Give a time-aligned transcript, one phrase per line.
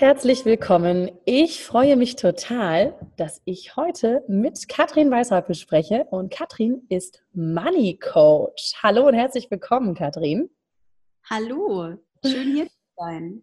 [0.00, 1.10] Herzlich willkommen.
[1.26, 6.06] Ich freue mich total, dass ich heute mit Katrin Weishaupt spreche.
[6.10, 8.76] Und Katrin ist Money Coach.
[8.82, 10.48] Hallo und herzlich willkommen, Katrin.
[11.28, 13.42] Hallo, schön hier zu sein.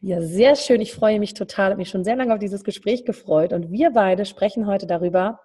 [0.00, 0.80] Ja, sehr schön.
[0.80, 1.70] Ich freue mich total.
[1.70, 3.52] Ich habe mich schon sehr lange auf dieses Gespräch gefreut.
[3.52, 5.40] Und wir beide sprechen heute darüber,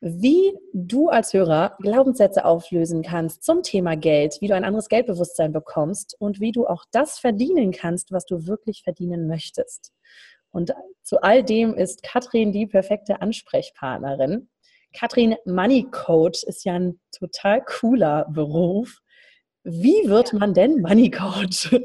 [0.00, 5.52] wie du als Hörer Glaubenssätze auflösen kannst zum Thema Geld, wie du ein anderes Geldbewusstsein
[5.52, 9.92] bekommst und wie du auch das verdienen kannst, was du wirklich verdienen möchtest.
[10.50, 10.72] Und
[11.02, 14.48] zu all dem ist Katrin die perfekte Ansprechpartnerin.
[14.92, 19.00] Katrin Money Coach ist ja ein total cooler Beruf.
[19.62, 21.74] Wie wird man denn Money Coach?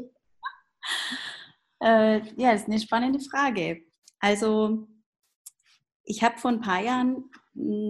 [1.78, 3.82] Äh, ja, ist eine spannende Frage.
[4.18, 4.88] Also,
[6.04, 7.30] ich habe vor ein paar Jahren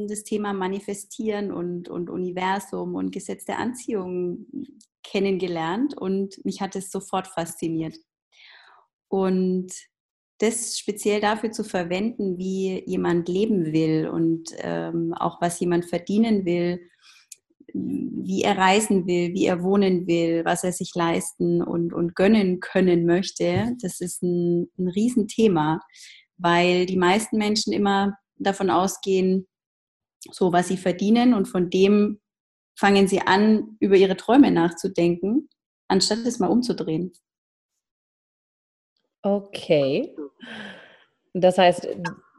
[0.08, 4.46] das Thema Manifestieren und, und Universum und Gesetz der Anziehung
[5.02, 7.96] kennengelernt und mich hat es sofort fasziniert.
[9.08, 9.72] Und
[10.38, 16.44] das speziell dafür zu verwenden, wie jemand leben will und ähm, auch was jemand verdienen
[16.44, 16.80] will,
[17.72, 22.60] wie er reisen will, wie er wohnen will, was er sich leisten und, und gönnen
[22.60, 25.80] können möchte, das ist ein, ein Riesenthema,
[26.36, 29.46] weil die meisten Menschen immer davon ausgehen,
[30.20, 32.20] so was sie verdienen und von dem
[32.78, 35.48] fangen sie an, über ihre Träume nachzudenken,
[35.88, 37.12] anstatt es mal umzudrehen.
[39.22, 40.14] Okay.
[41.32, 41.88] Das heißt,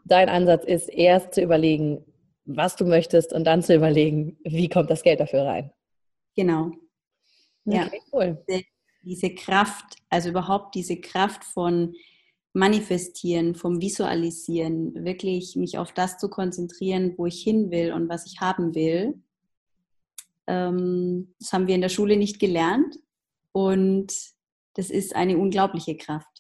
[0.06, 2.06] dein Ansatz ist erst zu überlegen,
[2.46, 5.72] was du möchtest und dann zu überlegen, wie kommt das Geld dafür rein.
[6.36, 6.72] Genau.
[7.66, 8.46] Okay, ja, cool.
[9.04, 11.94] Diese Kraft, also überhaupt diese Kraft von
[12.58, 18.26] Manifestieren, vom Visualisieren, wirklich mich auf das zu konzentrieren, wo ich hin will und was
[18.26, 19.22] ich haben will.
[20.48, 22.98] Ähm, das haben wir in der Schule nicht gelernt
[23.52, 24.12] und
[24.74, 26.38] das ist eine unglaubliche Kraft.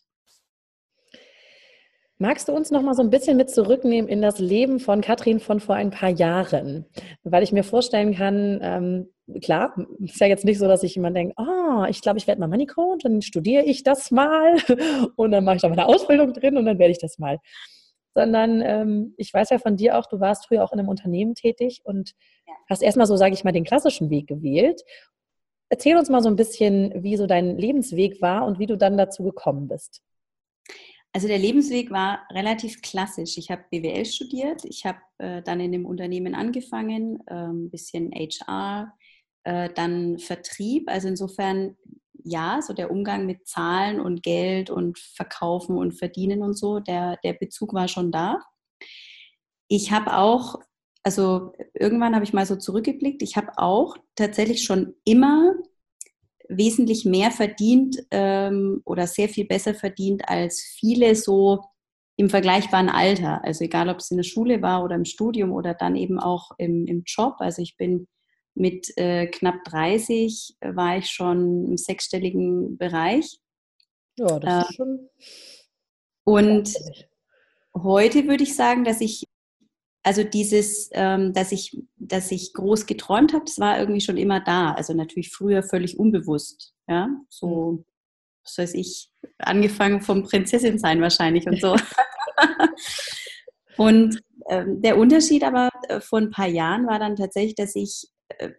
[2.20, 5.40] Magst du uns noch mal so ein bisschen mit zurücknehmen in das Leben von Katrin
[5.40, 6.86] von vor ein paar Jahren?
[7.24, 9.10] Weil ich mir vorstellen kann, ähm,
[9.44, 11.44] klar, ist ja jetzt nicht so, dass sich jemand denkt, oh,
[11.86, 14.56] ich glaube, ich werde mal Money Coach, dann studiere ich das mal
[15.16, 17.40] und dann mache ich da meine Ausbildung drin und dann werde ich das mal.
[18.16, 21.36] Sondern ähm, ich weiß ja von dir auch, du warst früher auch in einem Unternehmen
[21.36, 22.14] tätig und
[22.48, 22.54] ja.
[22.70, 24.82] hast erstmal so, sage ich mal, den klassischen Weg gewählt.
[25.70, 28.98] Erzähl uns mal so ein bisschen, wie so dein Lebensweg war und wie du dann
[28.98, 30.02] dazu gekommen bist.
[31.14, 33.38] Also der Lebensweg war relativ klassisch.
[33.38, 38.12] Ich habe BWL studiert, ich habe äh, dann in dem Unternehmen angefangen, ein ähm, bisschen
[38.12, 38.94] HR,
[39.48, 40.90] äh, dann Vertrieb.
[40.90, 41.78] Also insofern
[42.24, 47.18] ja, so der Umgang mit Zahlen und Geld und Verkaufen und Verdienen und so, der,
[47.24, 48.42] der Bezug war schon da.
[49.70, 50.60] Ich habe auch,
[51.04, 55.54] also irgendwann habe ich mal so zurückgeblickt, ich habe auch tatsächlich schon immer
[56.50, 61.62] wesentlich mehr verdient ähm, oder sehr viel besser verdient als viele so
[62.18, 63.44] im vergleichbaren Alter.
[63.44, 66.52] Also egal, ob es in der Schule war oder im Studium oder dann eben auch
[66.58, 67.36] im, im Job.
[67.40, 68.08] Also ich bin
[68.58, 73.40] mit äh, knapp 30 äh, war ich schon im sechsstelligen Bereich.
[74.18, 75.10] Ja, das äh, ist schon.
[76.24, 76.74] Und
[77.74, 79.26] heute würde ich sagen, dass ich
[80.08, 84.40] also dieses, ähm, dass ich, dass ich groß geträumt habe, das war irgendwie schon immer
[84.40, 84.72] da.
[84.72, 86.74] Also natürlich früher völlig unbewusst.
[86.88, 87.86] Ja, so, mhm.
[88.46, 91.76] was weiß ich, angefangen vom Prinzessin sein wahrscheinlich und so.
[93.78, 98.08] und ähm, der Unterschied aber äh, vor ein paar Jahren war dann tatsächlich, dass ich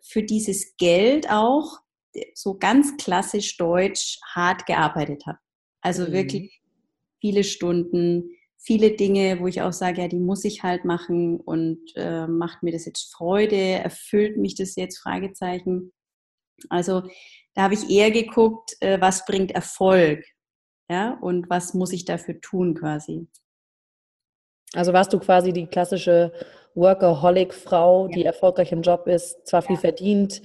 [0.03, 1.79] für dieses Geld auch
[2.15, 5.39] äh, so ganz klassisch deutsch hart gearbeitet habe.
[5.81, 6.13] Also mhm.
[6.13, 6.63] wirklich
[7.21, 11.81] viele Stunden, viele Dinge, wo ich auch sage, ja, die muss ich halt machen und
[11.97, 15.93] äh, macht mir das jetzt Freude, erfüllt mich das jetzt, Fragezeichen.
[16.69, 17.03] Also
[17.55, 20.25] da habe ich eher geguckt, äh, was bringt Erfolg,
[20.91, 23.29] ja, und was muss ich dafür tun quasi.
[24.75, 26.33] Also warst du quasi die klassische
[26.75, 28.13] Workaholic-Frau, ja.
[28.15, 29.81] die erfolgreich im Job ist, zwar viel ja.
[29.81, 30.43] verdient,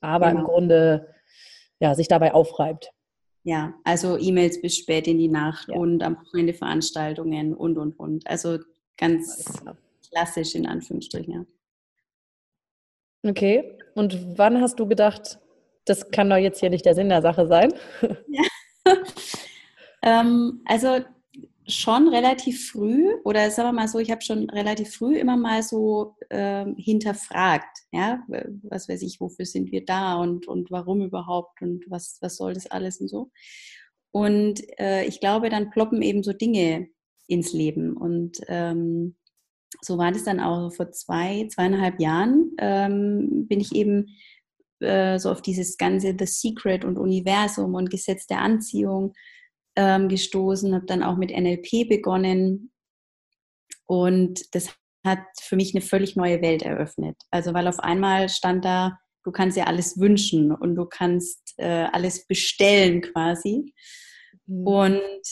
[0.00, 0.40] aber genau.
[0.40, 1.14] im Grunde
[1.80, 2.92] ja, sich dabei aufreibt.
[3.44, 5.76] Ja, also E-Mails bis spät in die Nacht ja.
[5.76, 8.26] und am Wochenende Veranstaltungen und, und, und.
[8.26, 8.58] Also
[8.96, 9.62] ganz
[10.08, 11.44] klassisch in Anführungsstrichen, ja.
[13.28, 15.38] Okay, und wann hast du gedacht,
[15.84, 17.72] das kann doch jetzt hier nicht der Sinn der Sache sein?
[18.28, 18.42] Ja.
[20.02, 20.98] ähm, also
[21.68, 25.62] schon relativ früh, oder sagen wir mal so, ich habe schon relativ früh immer mal
[25.62, 28.22] so äh, hinterfragt, ja,
[28.62, 32.54] was weiß ich, wofür sind wir da und, und warum überhaupt und was, was soll
[32.54, 33.30] das alles und so.
[34.12, 36.88] Und äh, ich glaube, dann ploppen eben so Dinge
[37.28, 37.96] ins Leben.
[37.96, 39.16] Und ähm,
[39.80, 44.08] so war das dann auch vor zwei, zweieinhalb Jahren, ähm, bin ich eben
[44.80, 49.14] äh, so auf dieses ganze The Secret und Universum und Gesetz der Anziehung
[49.76, 52.72] ähm, gestoßen, habe dann auch mit NLP begonnen
[53.86, 54.74] und das
[55.04, 57.16] hat für mich eine völlig neue Welt eröffnet.
[57.30, 61.86] Also weil auf einmal stand da, du kannst ja alles wünschen und du kannst äh,
[61.92, 63.74] alles bestellen quasi.
[64.46, 64.66] Mhm.
[64.66, 65.22] Und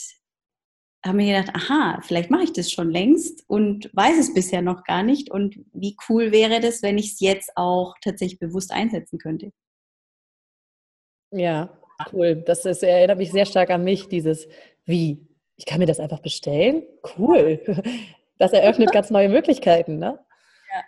[1.03, 4.83] habe mir gedacht, aha, vielleicht mache ich das schon längst und weiß es bisher noch
[4.83, 5.31] gar nicht.
[5.31, 9.51] Und wie cool wäre das, wenn ich es jetzt auch tatsächlich bewusst einsetzen könnte?
[11.31, 11.80] Ja,
[12.11, 12.35] Cool.
[12.35, 14.47] Das ist, erinnert mich sehr stark an mich, dieses
[14.85, 15.27] Wie.
[15.57, 16.83] Ich kann mir das einfach bestellen?
[17.17, 17.61] Cool.
[18.37, 20.17] Das eröffnet ganz neue Möglichkeiten, ne?
[20.73, 20.83] Ja.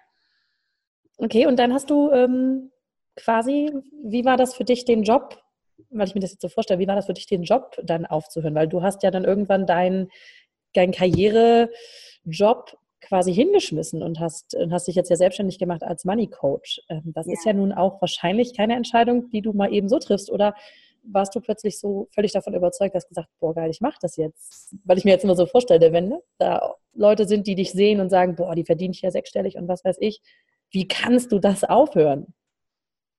[1.18, 2.72] Okay, und dann hast du ähm,
[3.16, 3.72] quasi,
[4.04, 5.40] wie war das für dich, den Job,
[5.92, 8.08] weil ich mir das jetzt so vorstelle, wie war das für dich, den Job dann
[8.08, 8.56] aufzuhören?
[8.56, 10.10] Weil du hast ja dann irgendwann deinen
[10.74, 16.82] dein Karrierejob quasi hingeschmissen und hast, hast dich jetzt ja selbstständig gemacht als Money Coach.
[16.90, 17.34] Ähm, das ja.
[17.34, 20.32] ist ja nun auch wahrscheinlich keine Entscheidung, die du mal eben so triffst.
[20.32, 20.56] Oder
[21.04, 24.76] warst du plötzlich so völlig davon überzeugt, dass gesagt, boah geil, ich mache das jetzt.
[24.84, 28.00] Weil ich mir jetzt immer so vorstelle, wenn ne, da Leute sind, die dich sehen
[28.00, 30.22] und sagen, boah, die verdiene ich ja sechsstellig und was weiß ich.
[30.72, 32.34] Wie kannst du das aufhören?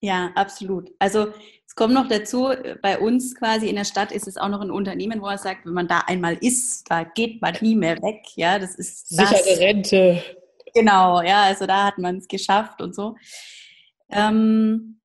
[0.00, 0.90] Ja, absolut.
[0.98, 1.28] Also
[1.66, 2.50] es kommt noch dazu,
[2.82, 5.64] bei uns quasi in der Stadt ist es auch noch ein Unternehmen, wo man sagt,
[5.64, 8.22] wenn man da einmal ist, da geht man nie mehr weg.
[8.36, 9.58] Ja, das ist sichere das.
[9.58, 10.22] Rente.
[10.74, 13.16] Genau, ja, also da hat man es geschafft und so.
[14.10, 15.00] Ähm,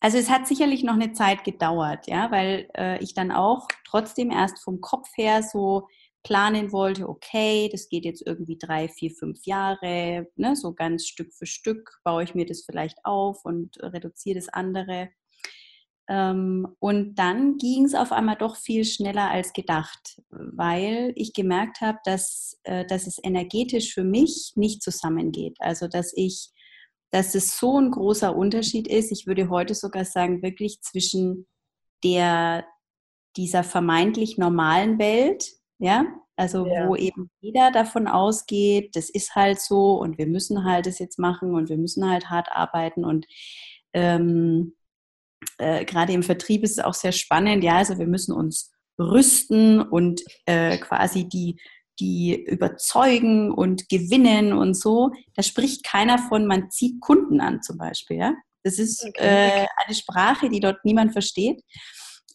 [0.00, 4.30] also es hat sicherlich noch eine Zeit gedauert, ja, weil äh, ich dann auch trotzdem
[4.30, 5.86] erst vom Kopf her so
[6.22, 11.32] planen wollte, okay, das geht jetzt irgendwie drei, vier, fünf Jahre, ne, so ganz Stück
[11.32, 15.10] für Stück baue ich mir das vielleicht auf und reduziere das andere.
[16.08, 21.80] Ähm, und dann ging es auf einmal doch viel schneller als gedacht, weil ich gemerkt
[21.80, 25.56] habe, dass, äh, dass es energetisch für mich nicht zusammengeht.
[25.60, 26.50] Also dass ich
[27.10, 29.10] dass es so ein großer Unterschied ist.
[29.10, 31.46] Ich würde heute sogar sagen, wirklich zwischen
[32.04, 32.64] der,
[33.36, 36.88] dieser vermeintlich normalen Welt, ja, also ja.
[36.88, 41.18] wo eben jeder davon ausgeht, das ist halt so und wir müssen halt das jetzt
[41.18, 43.26] machen und wir müssen halt hart arbeiten und
[43.92, 44.74] ähm,
[45.58, 49.80] äh, gerade im Vertrieb ist es auch sehr spannend, ja, also wir müssen uns rüsten
[49.80, 51.60] und äh, quasi die
[52.00, 55.12] die überzeugen und gewinnen und so.
[55.34, 58.16] Da spricht keiner von, man zieht Kunden an zum Beispiel.
[58.16, 58.34] Ja?
[58.62, 59.64] Das ist okay.
[59.64, 61.62] äh, eine Sprache, die dort niemand versteht.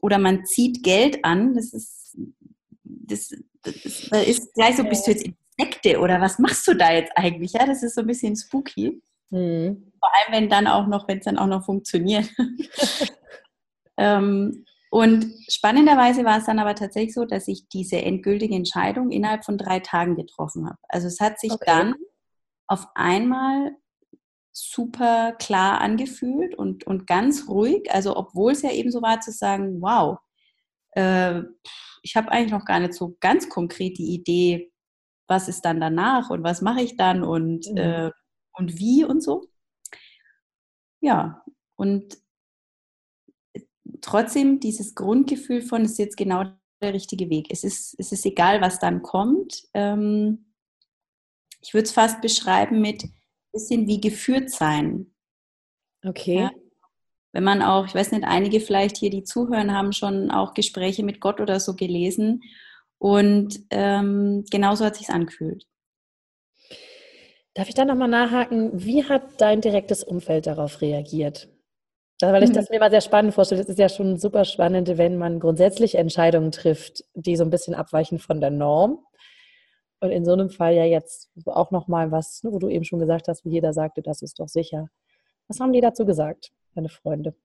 [0.01, 1.55] Oder man zieht Geld an.
[1.55, 2.17] Das ist,
[2.83, 3.29] das,
[3.63, 5.25] das, das ist gleich so, bist du jetzt
[5.57, 7.53] Insekte oder was machst du da jetzt eigentlich?
[7.53, 9.01] Ja, das ist so ein bisschen spooky.
[9.29, 9.91] Mhm.
[9.99, 12.29] Vor allem, wenn dann auch noch, wenn es dann auch noch funktioniert.
[13.97, 14.65] ähm,
[14.95, 19.57] und spannenderweise war es dann aber tatsächlich so, dass ich diese endgültige Entscheidung innerhalb von
[19.57, 20.77] drei Tagen getroffen habe.
[20.87, 21.65] Also es hat sich okay.
[21.65, 21.95] dann
[22.67, 23.75] auf einmal
[24.53, 27.91] super klar angefühlt und, und ganz ruhig.
[27.91, 30.17] Also obwohl es ja eben so war zu sagen, wow,
[30.91, 31.41] äh,
[32.01, 34.71] ich habe eigentlich noch gar nicht so ganz konkret die Idee,
[35.27, 37.77] was ist dann danach und was mache ich dann und, mhm.
[37.77, 38.11] äh,
[38.53, 39.43] und wie und so.
[41.01, 41.43] Ja,
[41.75, 42.17] und
[44.05, 46.45] trotzdem dieses Grundgefühl von, es ist jetzt genau
[46.81, 47.47] der richtige Weg.
[47.49, 49.63] Es ist, es ist egal, was dann kommt.
[49.73, 50.53] Ähm,
[51.61, 53.13] ich würde es fast beschreiben mit ein
[53.51, 55.13] bisschen wie geführt sein.
[56.05, 56.41] Okay.
[56.41, 56.51] Ja?
[57.31, 61.03] Wenn man auch, ich weiß nicht, einige vielleicht hier, die zuhören, haben schon auch Gespräche
[61.03, 62.43] mit Gott oder so gelesen.
[62.97, 65.67] Und ähm, genauso hat sich angefühlt.
[67.55, 68.71] Darf ich da nochmal nachhaken?
[68.73, 71.49] Wie hat dein direktes Umfeld darauf reagiert?
[72.21, 72.75] Weil ich das mhm.
[72.75, 73.61] mir mal sehr spannend vorstelle.
[73.61, 77.75] Es ist ja schon super spannend, wenn man grundsätzlich Entscheidungen trifft, die so ein bisschen
[77.75, 78.99] abweichen von der Norm.
[79.99, 82.99] Und in so einem Fall ja jetzt auch nochmal was, ne, wo du eben schon
[82.99, 84.87] gesagt hast, wie jeder sagte, das ist doch sicher.
[85.47, 87.35] Was haben die dazu gesagt, deine Freunde?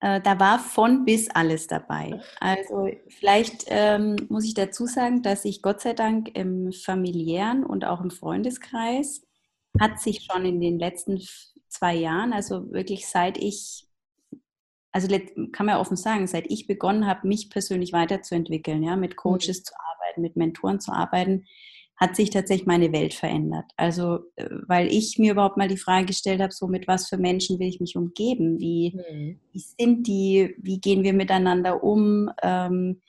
[0.00, 2.20] Äh, da war von bis alles dabei.
[2.40, 7.84] Also vielleicht ähm, muss ich dazu sagen, dass ich Gott sei Dank im familiären und
[7.84, 9.22] auch im Freundeskreis
[9.80, 11.20] hat sich schon in den letzten
[11.68, 13.86] zwei Jahren, also wirklich seit ich,
[14.92, 15.08] also
[15.52, 19.60] kann man ja offen sagen, seit ich begonnen habe, mich persönlich weiterzuentwickeln, ja, mit Coaches
[19.60, 19.64] mhm.
[19.64, 21.44] zu arbeiten, mit Mentoren zu arbeiten,
[21.96, 23.64] hat sich tatsächlich meine Welt verändert.
[23.76, 27.18] Also, äh, weil ich mir überhaupt mal die Frage gestellt habe, so mit was für
[27.18, 28.60] Menschen will ich mich umgeben?
[28.60, 29.40] Wie, mhm.
[29.52, 30.54] wie sind die?
[30.58, 32.30] Wie gehen wir miteinander um?
[32.42, 33.02] Ähm,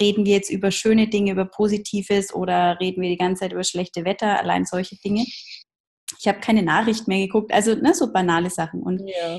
[0.00, 3.64] reden wir jetzt über schöne Dinge, über Positives oder reden wir die ganze Zeit über
[3.64, 5.24] schlechte Wetter, allein solche Dinge.
[6.18, 8.82] Ich habe keine Nachricht mehr geguckt, also ne, so banale Sachen.
[8.82, 9.38] Und ja.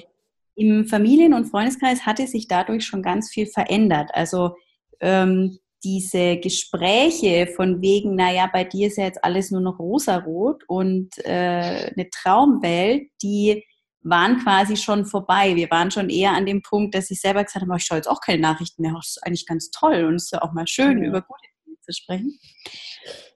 [0.56, 4.10] im Familien- und Freundeskreis hatte sich dadurch schon ganz viel verändert.
[4.14, 4.56] Also
[5.00, 10.64] ähm, diese Gespräche von wegen, naja, bei dir ist ja jetzt alles nur noch rosarot
[10.68, 13.64] und äh, eine Traumwelt, die
[14.02, 15.56] waren quasi schon vorbei.
[15.56, 18.08] Wir waren schon eher an dem Punkt, dass ich selber gesagt habe, ich schaue jetzt
[18.08, 18.94] auch keine Nachrichten mehr.
[18.94, 21.10] Das ist eigentlich ganz toll und es ist ja auch mal schön, ja.
[21.10, 22.40] über gute Dinge zu sprechen.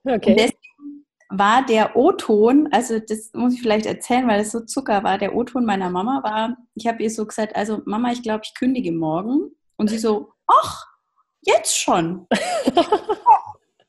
[0.04, 0.32] Okay.
[0.32, 0.77] Und deswegen
[1.30, 5.36] war der O-Ton, also das muss ich vielleicht erzählen, weil es so Zucker war, der
[5.36, 8.92] O-Ton meiner Mama war, ich habe ihr so gesagt, also Mama, ich glaube, ich kündige
[8.92, 9.52] morgen.
[9.76, 10.86] Und sie so, ach,
[11.42, 12.28] jetzt schon.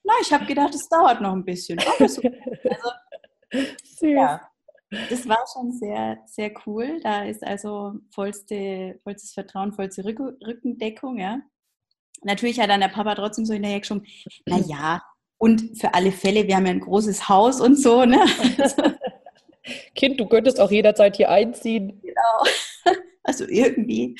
[0.04, 1.78] Na, ich habe gedacht, es dauert noch ein bisschen.
[1.99, 2.23] Also,
[3.52, 4.00] Süß.
[4.00, 4.40] Ja
[4.90, 7.00] das war schon sehr, sehr cool.
[7.02, 11.40] Da ist also vollste, vollstes Vertrauen, vollste Rückendeckung, ja.
[12.23, 14.07] Natürlich hat dann der Papa trotzdem so hinterher geschoben,
[14.47, 15.02] naja,
[15.38, 18.21] und für alle Fälle, wir haben ja ein großes Haus und so, ne?
[19.95, 22.00] kind, du könntest auch jederzeit hier einziehen.
[22.02, 22.45] Genau.
[23.25, 24.16] Also irgendwie.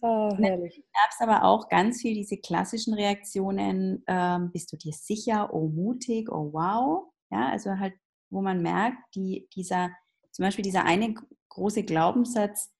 [0.00, 0.82] Oh, herrlich.
[0.92, 5.68] gab es aber auch ganz viel diese klassischen Reaktionen, ähm, bist du dir sicher, oh
[5.68, 7.04] mutig, oh wow.
[7.30, 7.92] Ja, also halt
[8.30, 9.90] wo man merkt, die, dieser,
[10.32, 11.14] zum Beispiel dieser eine
[11.48, 12.70] große Glaubenssatz,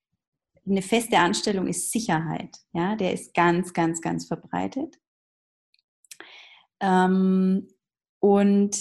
[0.67, 2.57] eine feste Anstellung ist Sicherheit.
[2.73, 4.97] Ja, der ist ganz, ganz, ganz verbreitet.
[6.81, 7.69] Ähm,
[8.21, 8.77] und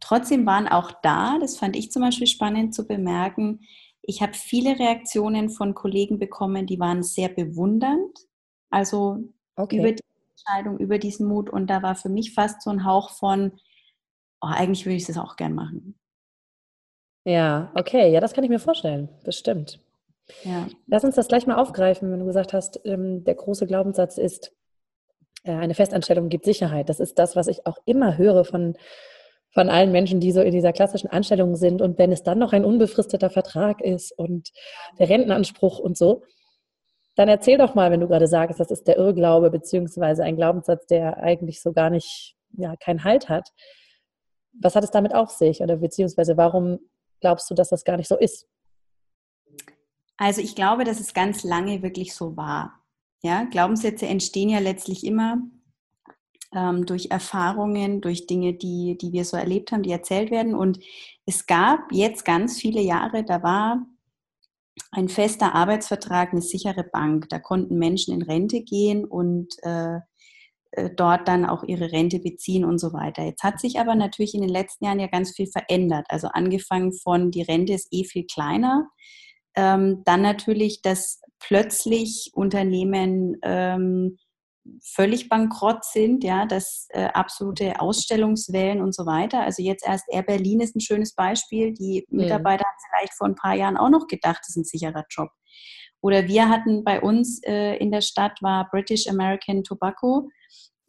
[0.00, 3.60] trotzdem waren auch da, das fand ich zum Beispiel spannend zu bemerken,
[4.08, 8.18] ich habe viele Reaktionen von Kollegen bekommen, die waren sehr bewundernd,
[8.70, 9.18] also
[9.54, 9.78] okay.
[9.78, 11.50] über die Entscheidung, über diesen Mut.
[11.50, 13.52] Und da war für mich fast so ein Hauch von,
[14.40, 15.98] oh, eigentlich würde ich das auch gern machen.
[17.24, 19.78] Ja, okay, ja, das kann ich mir vorstellen, bestimmt.
[20.42, 20.68] Ja.
[20.86, 24.52] Lass uns das gleich mal aufgreifen, wenn du gesagt hast, ähm, der große Glaubenssatz ist,
[25.44, 26.88] eine Festanstellung gibt Sicherheit.
[26.88, 28.76] Das ist das, was ich auch immer höre von,
[29.52, 31.80] von allen Menschen, die so in dieser klassischen Anstellung sind.
[31.80, 34.50] Und wenn es dann noch ein unbefristeter Vertrag ist und
[34.98, 36.22] der Rentenanspruch und so,
[37.16, 40.86] dann erzähl doch mal, wenn du gerade sagst, das ist der Irrglaube, beziehungsweise ein Glaubenssatz,
[40.86, 43.50] der eigentlich so gar nicht, ja, keinen Halt hat
[44.60, 45.60] was hat es damit auf sich?
[45.60, 46.78] Oder beziehungsweise warum
[47.20, 48.46] glaubst du, dass das gar nicht so ist?
[50.16, 52.77] Also ich glaube, dass es ganz lange wirklich so war.
[53.22, 55.38] Ja, Glaubenssätze entstehen ja letztlich immer
[56.54, 60.54] ähm, durch Erfahrungen, durch Dinge, die, die wir so erlebt haben, die erzählt werden.
[60.54, 60.78] Und
[61.26, 63.86] es gab jetzt ganz viele Jahre, da war
[64.92, 67.28] ein fester Arbeitsvertrag, eine sichere Bank.
[67.28, 69.98] Da konnten Menschen in Rente gehen und äh,
[70.72, 73.24] äh, dort dann auch ihre Rente beziehen und so weiter.
[73.24, 76.06] Jetzt hat sich aber natürlich in den letzten Jahren ja ganz viel verändert.
[76.08, 78.88] Also angefangen von, die Rente ist eh viel kleiner.
[79.56, 84.18] Ähm, dann natürlich, dass plötzlich Unternehmen ähm,
[84.82, 89.42] völlig bankrott sind, ja, dass äh, absolute Ausstellungswellen und so weiter.
[89.42, 91.72] Also jetzt erst Air Berlin ist ein schönes Beispiel.
[91.72, 92.20] Die mhm.
[92.20, 92.68] Mitarbeiter mhm.
[92.68, 95.30] haben vielleicht vor ein paar Jahren auch noch gedacht, das ist ein sicherer Job.
[96.00, 100.28] Oder wir hatten bei uns äh, in der Stadt war British American Tobacco.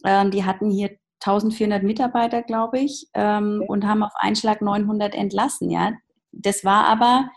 [0.06, 0.91] Ähm, die hatten hier
[1.22, 3.68] 1400 Mitarbeiter, glaube ich, ähm, okay.
[3.68, 5.70] und haben auf Einschlag 900 entlassen.
[5.70, 5.94] Ja,
[6.32, 7.29] das war aber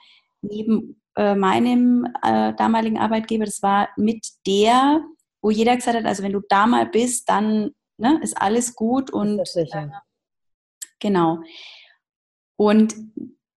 [0.43, 5.05] neben äh, meinem äh, damaligen Arbeitgeber, das war mit der,
[5.41, 9.11] wo jeder gesagt hat, also wenn du da mal bist, dann ne, ist alles gut
[9.11, 9.89] und äh,
[11.01, 11.41] genau.
[12.57, 12.95] Und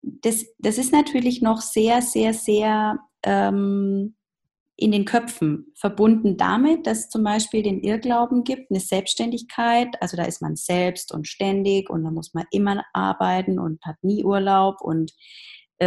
[0.01, 4.15] das, das ist natürlich noch sehr, sehr, sehr ähm,
[4.77, 10.17] in den Köpfen verbunden damit, dass es zum Beispiel den Irrglauben gibt, eine Selbstständigkeit, also
[10.17, 14.23] da ist man selbst und ständig und da muss man immer arbeiten und hat nie
[14.25, 15.13] Urlaub und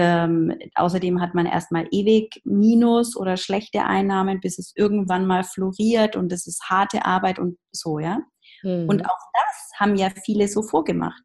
[0.01, 6.15] ähm, außerdem hat man erstmal ewig Minus oder schlechte Einnahmen, bis es irgendwann mal floriert
[6.15, 8.21] und es ist harte Arbeit und so, ja.
[8.63, 8.89] Mhm.
[8.89, 11.23] Und auch das haben ja viele so vorgemacht.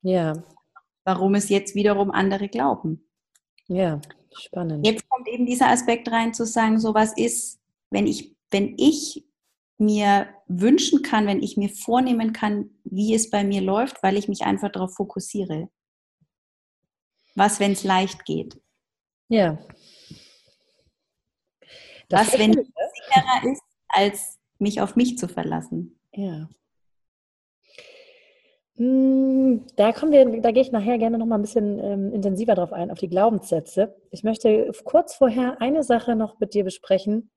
[0.00, 0.32] Ja.
[1.04, 3.08] Warum es jetzt wiederum andere glauben.
[3.68, 4.00] Ja.
[4.34, 4.86] Spannend.
[4.86, 9.26] Jetzt kommt eben dieser Aspekt rein, zu sagen, so was ist, wenn ich, wenn ich
[9.76, 14.28] mir wünschen kann, wenn ich mir vornehmen kann, wie es bei mir läuft, weil ich
[14.28, 15.68] mich einfach darauf fokussiere.
[17.34, 18.60] Was, wenn es leicht geht?
[19.28, 19.58] Ja.
[22.08, 25.98] Das was, wenn es sicherer ist, als mich auf mich zu verlassen?
[26.12, 26.48] Ja.
[28.76, 32.54] Hm, da kommen wir, da gehe ich nachher gerne noch mal ein bisschen ähm, intensiver
[32.54, 33.94] drauf ein, auf die Glaubenssätze.
[34.10, 37.30] Ich möchte kurz vorher eine Sache noch mit dir besprechen,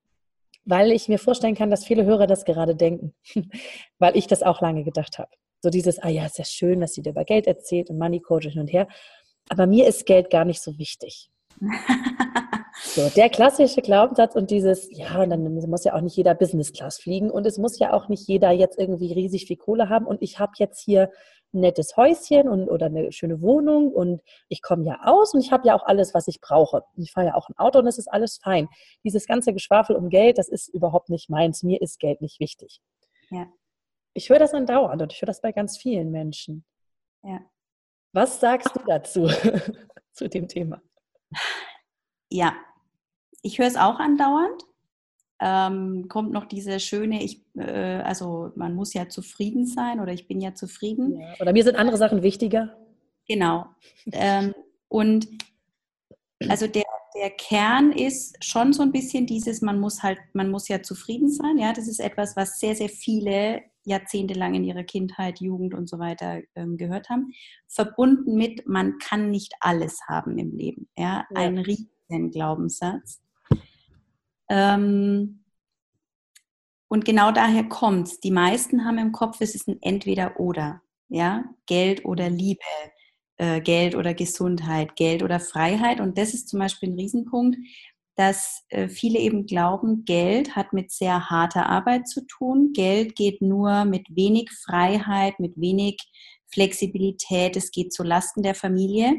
[0.64, 3.14] weil ich mir vorstellen kann, dass viele Hörer das gerade denken,
[3.98, 5.30] weil ich das auch lange gedacht habe.
[5.62, 8.20] So dieses, ah ja, ist ja schön, dass sie dir über Geld erzählt und Money
[8.20, 8.88] Coach hin und her,
[9.48, 11.30] aber mir ist Geld gar nicht so wichtig.
[12.78, 16.72] So, der klassische Glaubenssatz und dieses, ja, und dann muss ja auch nicht jeder Business
[16.72, 20.06] Class fliegen und es muss ja auch nicht jeder jetzt irgendwie riesig viel Kohle haben
[20.06, 21.10] und ich habe jetzt hier
[21.54, 25.52] ein nettes Häuschen und, oder eine schöne Wohnung und ich komme ja aus und ich
[25.52, 26.84] habe ja auch alles, was ich brauche.
[26.96, 28.68] Ich fahre ja auch ein Auto und es ist alles fein.
[29.04, 31.62] Dieses ganze Geschwafel um Geld, das ist überhaupt nicht meins.
[31.62, 32.80] Mir ist Geld nicht wichtig.
[33.30, 33.46] Ja.
[34.12, 36.64] Ich höre das andauernd und ich höre das bei ganz vielen Menschen.
[37.22, 37.40] Ja.
[38.16, 39.28] Was sagst du dazu,
[40.12, 40.80] zu dem Thema?
[42.30, 42.54] Ja,
[43.42, 44.62] ich höre es auch andauernd.
[45.38, 50.26] Ähm, kommt noch diese schöne, ich, äh, also man muss ja zufrieden sein oder ich
[50.26, 51.20] bin ja zufrieden.
[51.20, 52.78] Ja, oder mir sind andere Sachen wichtiger.
[53.28, 53.66] Genau.
[54.12, 54.54] ähm,
[54.88, 55.28] und
[56.48, 60.68] also der, der Kern ist schon so ein bisschen dieses, man muss halt, man muss
[60.68, 61.58] ja zufrieden sein.
[61.58, 65.98] Ja, das ist etwas, was sehr, sehr viele jahrzehntelang in ihrer Kindheit, Jugend und so
[65.98, 67.32] weiter ähm, gehört haben.
[67.68, 70.88] Verbunden mit, man kann nicht alles haben im Leben.
[70.96, 71.40] Ja, ja.
[71.40, 73.22] ein riesen Glaubenssatz.
[74.48, 75.44] Ähm,
[76.88, 78.20] und genau daher kommt es.
[78.20, 80.82] Die meisten haben im Kopf, es ist ein Entweder-Oder.
[81.08, 81.44] Ja?
[81.66, 82.60] Geld oder Liebe,
[83.36, 86.00] äh, Geld oder Gesundheit, Geld oder Freiheit.
[86.00, 87.56] Und das ist zum Beispiel ein Riesenpunkt,
[88.16, 92.72] dass äh, viele eben glauben, Geld hat mit sehr harter Arbeit zu tun.
[92.72, 95.98] Geld geht nur mit wenig Freiheit, mit wenig
[96.48, 97.56] Flexibilität.
[97.56, 99.14] Es geht zu Lasten der Familie.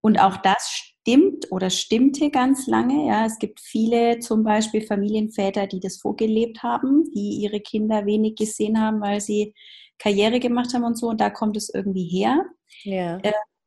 [0.00, 3.08] Und auch das stimmt oder stimmte ganz lange.
[3.08, 8.36] Ja, es gibt viele zum Beispiel Familienväter, die das vorgelebt haben, die ihre Kinder wenig
[8.36, 9.54] gesehen haben, weil sie
[9.98, 11.08] Karriere gemacht haben und so.
[11.08, 12.44] Und da kommt es irgendwie her.
[12.84, 13.20] Ja.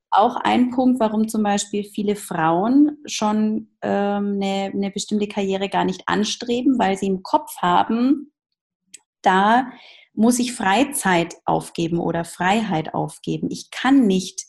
[0.09, 5.85] Auch ein Punkt, warum zum Beispiel viele Frauen schon ähm, eine, eine bestimmte Karriere gar
[5.85, 8.31] nicht anstreben, weil sie im Kopf haben,
[9.21, 9.71] da
[10.13, 13.49] muss ich Freizeit aufgeben oder Freiheit aufgeben.
[13.51, 14.45] Ich kann nicht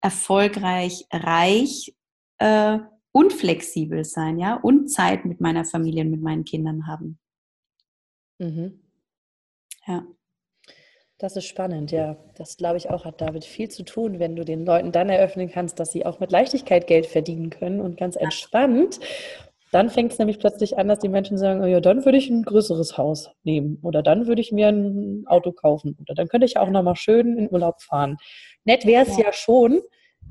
[0.00, 1.94] erfolgreich, reich
[2.38, 2.78] äh,
[3.12, 7.18] unflexibel sein, ja, und Zeit mit meiner Familie und mit meinen Kindern haben.
[8.38, 8.80] Mhm.
[9.86, 10.06] Ja.
[11.20, 12.16] Das ist spannend, ja.
[12.36, 15.50] Das glaube ich auch hat damit viel zu tun, wenn du den Leuten dann eröffnen
[15.50, 19.00] kannst, dass sie auch mit Leichtigkeit Geld verdienen können und ganz entspannt.
[19.70, 22.30] Dann fängt es nämlich plötzlich an, dass die Menschen sagen, oh ja, dann würde ich
[22.30, 26.46] ein größeres Haus nehmen oder dann würde ich mir ein Auto kaufen oder dann könnte
[26.46, 28.16] ich auch nochmal schön in Urlaub fahren.
[28.64, 29.26] Nett wäre es ja.
[29.26, 29.82] ja schon,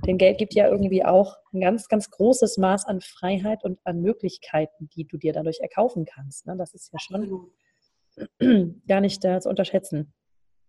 [0.08, 4.02] denn Geld gibt ja irgendwie auch ein ganz, ganz großes Maß an Freiheit und an
[4.02, 6.48] Möglichkeiten, die du dir dadurch erkaufen kannst.
[6.48, 6.56] Ne?
[6.58, 7.52] Das ist ja schon
[8.88, 10.14] gar nicht da zu unterschätzen.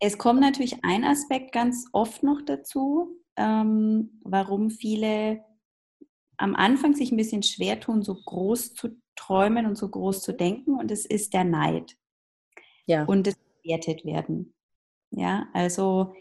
[0.01, 5.45] Es kommt natürlich ein Aspekt ganz oft noch dazu, ähm, warum viele
[6.39, 10.33] am Anfang sich ein bisschen schwer tun, so groß zu träumen und so groß zu
[10.33, 10.75] denken.
[10.75, 11.97] Und es ist der Neid.
[12.87, 13.05] Ja.
[13.05, 14.55] Und das bewertet werden.
[15.11, 16.15] Ja, also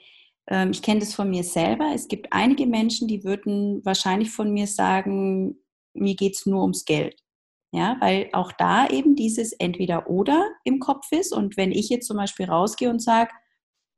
[0.47, 1.91] ähm, ich kenne das von mir selber.
[1.93, 5.55] Es gibt einige Menschen, die würden wahrscheinlich von mir sagen,
[5.93, 7.23] mir geht es nur ums Geld.
[7.71, 11.31] Ja, weil auch da eben dieses Entweder-Oder im Kopf ist.
[11.31, 13.31] Und wenn ich jetzt zum Beispiel rausgehe und sage,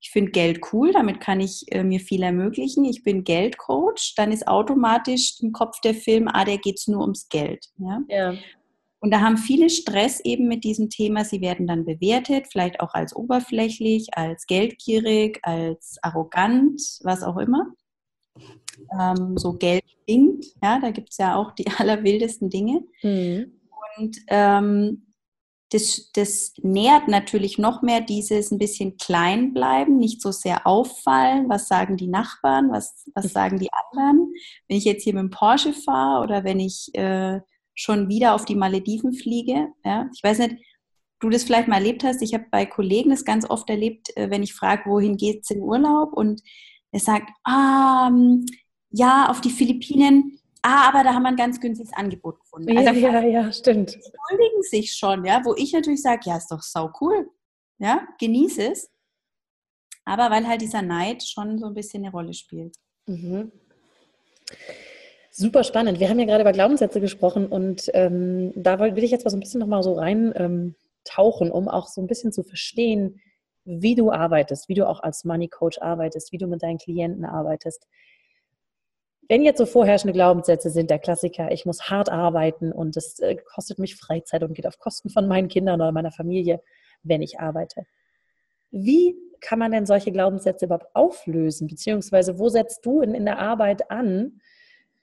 [0.02, 4.32] ich finde Geld cool, damit kann ich äh, mir viel ermöglichen, ich bin Geldcoach, dann
[4.32, 7.68] ist automatisch im Kopf der Film, ah, der geht es nur ums Geld.
[7.78, 8.02] Ja?
[8.10, 8.34] ja.
[9.00, 11.26] Und da haben viele Stress eben mit diesem Thema.
[11.26, 17.68] Sie werden dann bewertet, vielleicht auch als oberflächlich, als geldgierig, als arrogant, was auch immer.
[19.00, 22.84] Ähm, so Geld stinkt, ja, da gibt es ja auch die allerwildesten Dinge.
[23.04, 23.60] Mhm.
[23.98, 25.11] Und ähm,
[25.72, 31.50] das, das nährt natürlich noch mehr dieses ein bisschen klein bleiben, nicht so sehr auffallen.
[31.50, 32.72] Was sagen die Nachbarn?
[32.72, 33.30] Was, was mhm.
[33.30, 34.34] sagen die anderen?
[34.68, 37.40] Wenn ich jetzt hier mit dem Porsche fahre oder wenn ich äh,
[37.74, 39.70] schon wieder auf die Malediven fliege.
[39.86, 40.10] Ja?
[40.14, 40.58] Ich weiß nicht,
[41.22, 42.22] du das vielleicht mal erlebt hast.
[42.22, 45.52] Ich habe bei Kollegen das ganz oft erlebt, äh, wenn ich frage, wohin geht es
[45.52, 46.12] in Urlaub?
[46.14, 46.42] Und
[46.92, 48.12] er sagt, ah,
[48.90, 50.38] ja, auf die Philippinen.
[50.64, 52.78] Ah, aber da haben wir ein ganz günstiges Angebot gefunden.
[52.78, 53.96] Also ja, ja, ja, stimmt.
[53.96, 57.30] entschuldigen sich schon, ja, wo ich natürlich sage, ja, ist doch sau cool.
[57.80, 58.92] Ja, genieße es.
[60.06, 62.76] Aber weil halt dieser Neid schon so ein bisschen eine Rolle spielt.
[63.08, 63.52] Mhm.
[65.32, 66.00] Super spannend.
[66.00, 69.38] Wir haben ja gerade über Glaubenssätze gesprochen und ähm, da will ich jetzt mal so
[69.38, 73.22] ein bisschen nochmal so rein ähm, tauchen, um auch so ein bisschen zu verstehen,
[73.64, 77.26] wie du arbeitest, wie du auch als Money Coach arbeitest, wie du mit deinen Klienten
[77.26, 77.88] arbeitest.
[79.32, 83.38] Wenn jetzt so vorherrschende Glaubenssätze sind, der Klassiker, ich muss hart arbeiten und es äh,
[83.38, 86.62] kostet mich Freizeit und geht auf Kosten von meinen Kindern oder meiner Familie,
[87.02, 87.86] wenn ich arbeite.
[88.72, 91.70] Wie kann man denn solche Glaubenssätze überhaupt auflösen?
[91.70, 94.42] Beziehungsweise wo setzt du in, in der Arbeit an,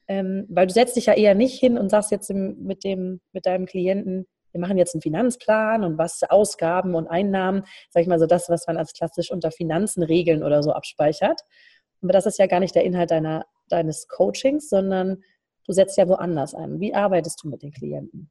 [0.09, 3.47] ähm, weil du setzt dich ja eher nicht hin und sagst jetzt mit, dem, mit
[3.47, 8.19] deinem Klienten, wir machen jetzt einen Finanzplan und was Ausgaben und Einnahmen, sag ich mal
[8.19, 11.41] so das, was man als klassisch unter Finanzen, Regeln oder so abspeichert.
[12.03, 15.23] Aber das ist ja gar nicht der Inhalt deiner, deines Coachings, sondern
[15.65, 16.81] du setzt ja woanders ein.
[16.81, 18.31] Wie arbeitest du mit den Klienten?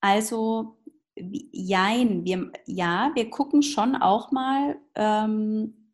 [0.00, 0.76] Also,
[1.16, 5.92] jein, wir, ja, wir gucken schon auch mal, ähm,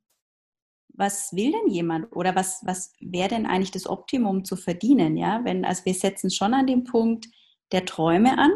[0.96, 5.44] was will denn jemand oder was, was wäre denn eigentlich das Optimum zu verdienen, ja?
[5.44, 7.26] Wenn, also wir setzen schon an den Punkt
[7.72, 8.52] der Träume an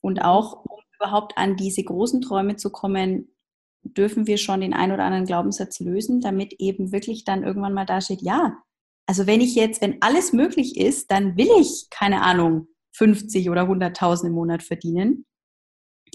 [0.00, 3.28] und auch, um überhaupt an diese großen Träume zu kommen,
[3.82, 7.86] dürfen wir schon den ein oder anderen Glaubenssatz lösen, damit eben wirklich dann irgendwann mal
[7.86, 8.58] da steht, ja,
[9.06, 13.62] also wenn ich jetzt, wenn alles möglich ist, dann will ich, keine Ahnung, 50 oder
[13.62, 15.26] 100.000 im Monat verdienen.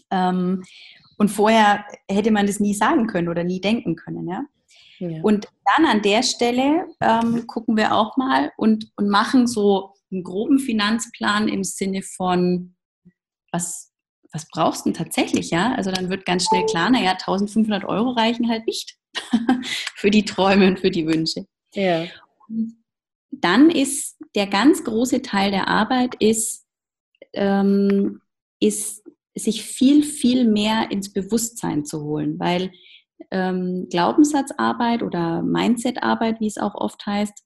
[0.09, 0.63] Ähm,
[1.17, 4.45] und vorher hätte man das nie sagen können oder nie denken können, ja.
[4.99, 5.21] ja.
[5.21, 10.23] Und dann an der Stelle ähm, gucken wir auch mal und, und machen so einen
[10.23, 12.75] groben Finanzplan im Sinne von,
[13.51, 13.86] was,
[14.31, 15.73] was brauchst du denn tatsächlich, ja?
[15.75, 18.97] Also dann wird ganz schnell klar, naja, 1500 Euro reichen halt nicht
[19.95, 21.45] für die Träume und für die Wünsche.
[21.73, 22.05] Ja.
[23.29, 26.65] dann ist der ganz große Teil der Arbeit ist,
[27.33, 28.21] ähm,
[28.59, 29.03] ist
[29.35, 32.71] sich viel, viel mehr ins Bewusstsein zu holen, weil
[33.31, 37.43] ähm, Glaubenssatzarbeit oder Mindsetarbeit, wie es auch oft heißt,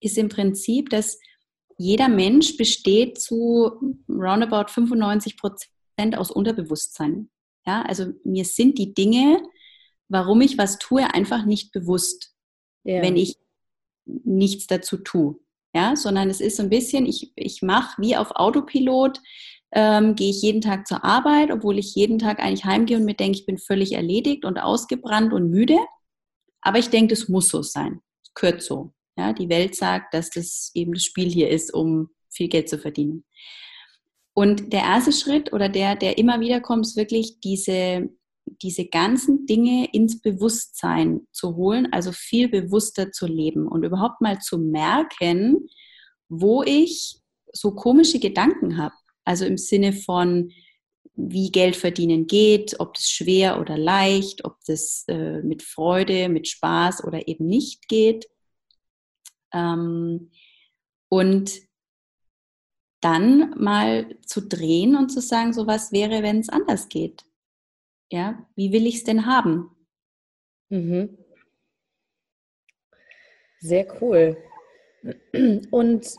[0.00, 1.18] ist im Prinzip, dass
[1.78, 7.30] jeder Mensch besteht zu roundabout 95 Prozent aus Unterbewusstsein.
[7.66, 9.40] Ja, also mir sind die Dinge,
[10.08, 12.34] warum ich was tue, einfach nicht bewusst,
[12.82, 13.00] ja.
[13.00, 13.36] wenn ich
[14.04, 15.36] nichts dazu tue.
[15.74, 19.20] Ja, sondern es ist so ein bisschen, ich, ich mache wie auf Autopilot,
[19.70, 23.14] ähm, gehe ich jeden Tag zur Arbeit, obwohl ich jeden Tag eigentlich heimgehe und mir
[23.14, 25.76] denke, ich bin völlig erledigt und ausgebrannt und müde.
[26.62, 28.00] Aber ich denke, das muss so sein.
[28.24, 28.94] Es gehört so.
[29.18, 32.78] Ja, die Welt sagt, dass das eben das Spiel hier ist, um viel Geld zu
[32.78, 33.24] verdienen.
[34.32, 38.10] Und der erste Schritt oder der, der immer wieder kommt, ist wirklich diese,
[38.62, 44.38] diese ganzen Dinge ins Bewusstsein zu holen, also viel bewusster zu leben und überhaupt mal
[44.38, 45.68] zu merken,
[46.28, 47.18] wo ich
[47.52, 48.94] so komische Gedanken habe.
[49.24, 50.52] Also im Sinne von,
[51.16, 56.46] wie Geld verdienen geht, ob das schwer oder leicht, ob das äh, mit Freude, mit
[56.46, 58.28] Spaß oder eben nicht geht.
[59.52, 60.30] Ähm,
[61.08, 61.68] und
[63.00, 67.24] dann mal zu drehen und zu sagen, so was wäre, wenn es anders geht.
[68.10, 69.70] Ja, wie will ich es denn haben?
[70.70, 71.18] Mhm.
[73.60, 74.36] Sehr cool.
[75.70, 76.16] Und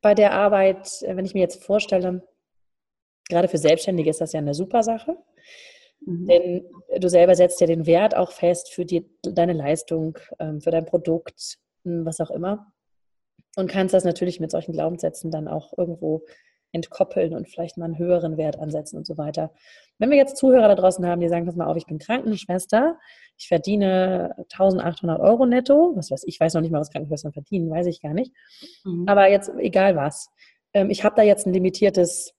[0.00, 2.26] bei der Arbeit, wenn ich mir jetzt vorstelle,
[3.28, 5.16] gerade für Selbstständige ist das ja eine super Sache.
[6.00, 6.26] Mhm.
[6.26, 10.70] Denn du selber setzt ja den Wert auch fest für die, deine Leistung, ähm, für
[10.70, 11.58] dein Produkt,
[12.04, 12.72] was auch immer.
[13.56, 16.22] Und kannst das natürlich mit solchen Glaubenssätzen dann auch irgendwo
[16.72, 19.52] entkoppeln und vielleicht mal einen höheren Wert ansetzen und so weiter.
[19.98, 22.98] Wenn wir jetzt Zuhörer da draußen haben, die sagen, pass mal auf, ich bin Krankenschwester,
[23.36, 27.70] ich verdiene 1800 Euro netto, was weiß ich, weiß noch nicht mal, was Krankenschwestern verdienen,
[27.70, 28.32] weiß ich gar nicht.
[28.84, 29.04] Mhm.
[29.08, 30.30] Aber jetzt, egal was,
[30.74, 32.34] ähm, ich habe da jetzt ein limitiertes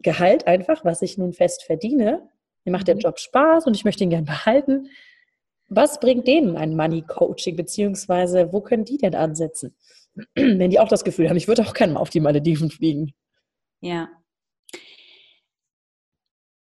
[0.00, 2.28] Gehalt einfach, was ich nun fest verdiene.
[2.64, 3.00] Mir macht der mhm.
[3.00, 4.88] Job Spaß und ich möchte ihn gern behalten.
[5.74, 9.74] Was bringt denen ein Money Coaching, beziehungsweise wo können die denn ansetzen,
[10.34, 13.14] wenn die auch das Gefühl haben, ich würde auch gerne mal auf die Malediven fliegen?
[13.80, 14.10] Ja.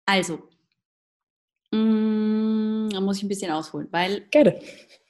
[0.05, 0.39] Also,
[1.71, 4.61] mm, da muss ich ein bisschen ausholen, weil Gerne.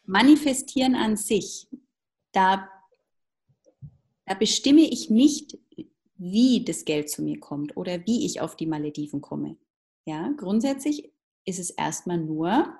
[0.04, 1.66] manifestieren an sich,
[2.32, 2.68] da,
[4.26, 5.56] da bestimme ich nicht,
[6.16, 9.56] wie das Geld zu mir kommt oder wie ich auf die Malediven komme.
[10.04, 11.10] Ja, grundsätzlich
[11.46, 12.78] ist es erstmal nur,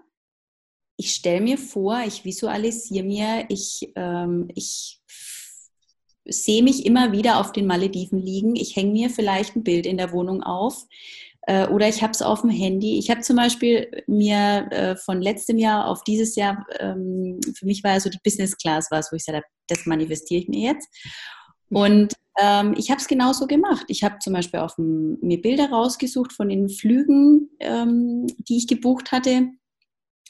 [0.99, 5.01] ich stelle mir vor, ich visualisiere mir, ich, ähm, ich
[6.27, 8.57] sehe mich immer wieder auf den Malediven liegen.
[8.57, 10.87] Ich hänge mir vielleicht ein Bild in der Wohnung auf
[11.43, 12.99] äh, oder ich habe es auf dem Handy.
[12.99, 17.85] Ich habe zum Beispiel mir äh, von letztem Jahr auf dieses Jahr, ähm, für mich
[17.85, 20.89] war ja so die Business Class was, wo ich habe, das manifestiere ich mir jetzt.
[21.71, 23.85] Und ähm, ich habe es genauso gemacht.
[23.87, 28.67] Ich habe zum Beispiel auf dem, mir Bilder rausgesucht von den Flügen, ähm, die ich
[28.67, 29.51] gebucht hatte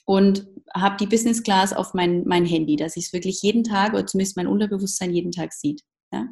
[0.08, 3.92] und habe die Business Class auf mein, mein Handy, dass ich es wirklich jeden Tag
[3.92, 5.82] oder zumindest mein Unterbewusstsein jeden Tag sieht.
[6.10, 6.28] Ja.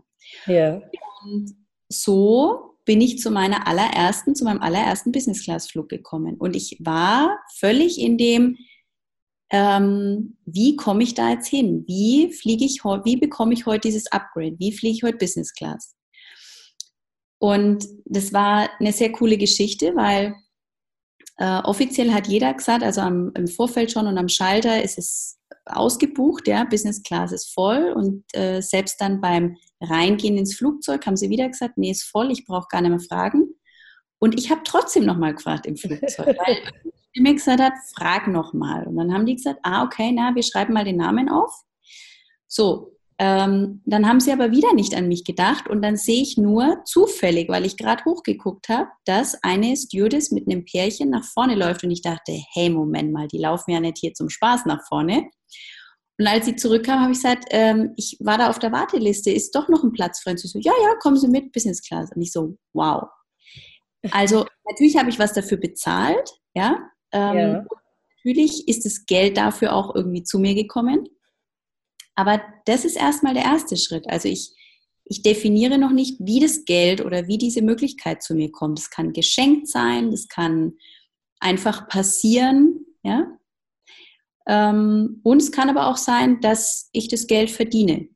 [0.47, 0.83] ja.
[1.23, 1.55] Und
[1.91, 6.37] so bin ich zu meiner allerersten, zu meinem allerersten Business Class Flug gekommen.
[6.39, 8.57] Und ich war völlig in dem,
[9.51, 11.85] ähm, wie komme ich da jetzt hin?
[11.87, 14.57] Wie fliege ich wie bekomme ich heute dieses Upgrade?
[14.59, 15.95] Wie fliege ich heute Business Class?
[17.39, 20.35] Und das war eine sehr coole Geschichte, weil
[21.39, 25.39] äh, offiziell hat jeder gesagt, also am, im Vorfeld schon und am Schalter ist es
[25.67, 31.17] ausgebucht, ja, Business Class ist voll und äh, selbst dann beim Reingehen ins Flugzeug haben
[31.17, 33.55] sie wieder gesagt, nee, ist voll, ich brauche gar nicht mehr fragen.
[34.19, 36.59] Und ich habe trotzdem nochmal gefragt im Flugzeug, weil
[37.15, 38.87] die mir gesagt hat, frag nochmal.
[38.87, 41.53] Und dann haben die gesagt, ah, okay, na, wir schreiben mal den Namen auf.
[42.47, 46.37] So, Ähm, dann haben sie aber wieder nicht an mich gedacht und dann sehe ich
[46.37, 51.55] nur zufällig, weil ich gerade hochgeguckt habe, dass eine Stewardess mit einem Pärchen nach vorne
[51.55, 54.87] läuft und ich dachte, hey, Moment mal, die laufen ja nicht hier zum Spaß nach
[54.87, 55.31] vorne.
[56.19, 59.55] Und als sie zurückkam, habe ich gesagt, ähm, ich war da auf der Warteliste, ist
[59.55, 60.33] doch noch ein Platz frei.
[60.33, 62.11] Und sie so, ja, ja, kommen Sie mit, Business Class.
[62.15, 63.05] Und ich so, wow.
[64.13, 66.79] Also natürlich habe ich was dafür bezahlt, ja.
[67.13, 67.67] Ähm, ja.
[68.25, 71.07] Natürlich ist das Geld dafür auch irgendwie zu mir gekommen.
[72.17, 74.09] Aber das ist erstmal der erste Schritt.
[74.09, 74.53] Also ich,
[75.05, 78.79] ich definiere noch nicht, wie das Geld oder wie diese Möglichkeit zu mir kommt.
[78.79, 80.73] Es kann geschenkt sein, das kann
[81.39, 83.39] einfach passieren, ja.
[84.49, 88.09] Ähm, und es kann aber auch sein, dass ich das Geld verdiene.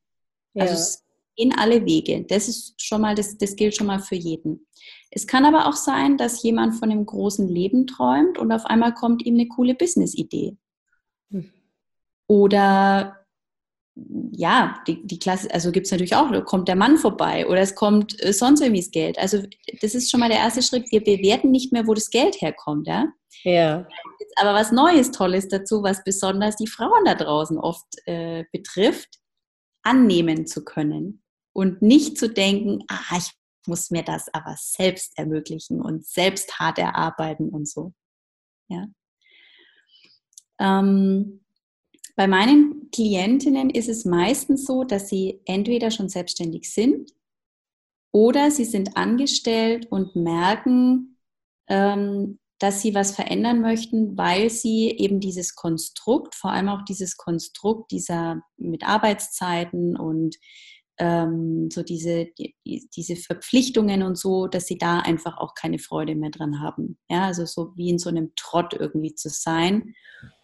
[0.53, 0.63] Ja.
[0.65, 0.99] Also
[1.35, 2.25] in alle Wege.
[2.27, 4.67] Das ist schon mal, das, das gilt schon mal für jeden.
[5.09, 8.93] Es kann aber auch sein, dass jemand von einem großen Leben träumt und auf einmal
[8.93, 10.57] kommt ihm eine coole Business-Idee.
[11.31, 11.51] Hm.
[12.27, 13.20] Oder
[13.95, 17.75] ja, die, die Klasse, also gibt es natürlich auch, kommt der Mann vorbei oder es
[17.75, 19.19] kommt äh, sonst irgendwie das Geld.
[19.19, 19.43] Also
[19.81, 20.91] das ist schon mal der erste Schritt.
[20.91, 23.07] Wir bewerten nicht mehr, wo das Geld herkommt, ja.
[23.43, 23.87] Ja.
[24.37, 29.19] Aber was Neues, Tolles dazu, was besonders die Frauen da draußen oft äh, betrifft,
[29.83, 31.23] annehmen zu können
[31.53, 33.31] und nicht zu denken, ah, ich
[33.67, 37.93] muss mir das aber selbst ermöglichen und selbst hart erarbeiten und so.
[38.69, 38.85] Ja.
[40.59, 41.43] Ähm,
[42.15, 47.11] bei meinen Klientinnen ist es meistens so, dass sie entweder schon selbstständig sind
[48.11, 51.17] oder sie sind angestellt und merken,
[51.67, 57.17] ähm, dass sie was verändern möchten, weil sie eben dieses Konstrukt, vor allem auch dieses
[57.17, 60.35] Konstrukt dieser mit Arbeitszeiten und
[60.99, 62.55] ähm, so diese, die,
[62.95, 66.99] diese Verpflichtungen und so, dass sie da einfach auch keine Freude mehr dran haben.
[67.09, 69.95] Ja, also so wie in so einem Trott irgendwie zu sein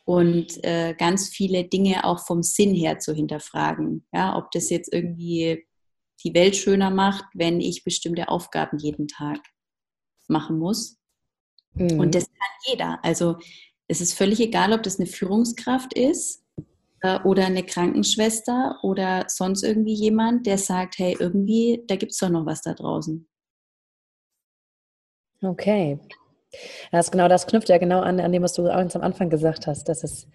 [0.08, 4.08] und äh, ganz viele Dinge auch vom Sinn her zu hinterfragen.
[4.14, 5.68] Ja, ob das jetzt irgendwie
[6.24, 9.42] die Welt schöner macht, wenn ich bestimmte Aufgaben jeden Tag
[10.30, 10.98] machen muss.
[11.74, 12.00] Mhm.
[12.00, 13.04] Und das kann jeder.
[13.04, 13.36] Also
[13.90, 16.42] es ist völlig egal, ob das eine Führungskraft ist
[17.02, 22.20] äh, oder eine Krankenschwester oder sonst irgendwie jemand, der sagt, hey, irgendwie, da gibt es
[22.20, 23.28] doch noch was da draußen.
[25.42, 26.00] Okay.
[26.92, 29.68] Das genau, das knüpft ja genau an, an dem, was du ganz am Anfang gesagt
[29.68, 30.28] hast, dass es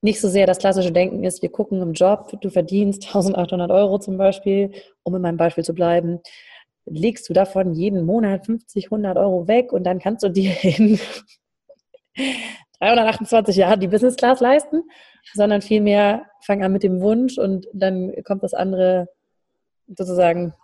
[0.00, 3.98] nicht so sehr das klassische Denken ist, wir gucken im Job, du verdienst 1800 Euro
[3.98, 4.72] zum Beispiel,
[5.02, 6.20] um in meinem Beispiel zu bleiben,
[6.86, 10.98] legst du davon jeden Monat 50, 100 Euro weg und dann kannst du dir in
[12.80, 14.82] 328 Jahren die Business Class leisten,
[15.34, 19.08] sondern vielmehr fang an mit dem Wunsch und dann kommt das andere
[19.88, 20.54] sozusagen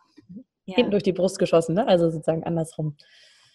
[0.64, 0.76] ja.
[0.76, 1.86] hinten durch die Brust geschossen, ne?
[1.86, 2.96] also sozusagen andersrum.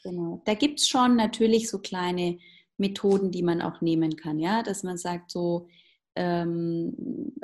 [0.03, 0.41] Genau.
[0.45, 2.37] Da gibt es schon natürlich so kleine
[2.77, 5.67] Methoden, die man auch nehmen kann, ja, dass man sagt, so,
[6.15, 6.93] ähm,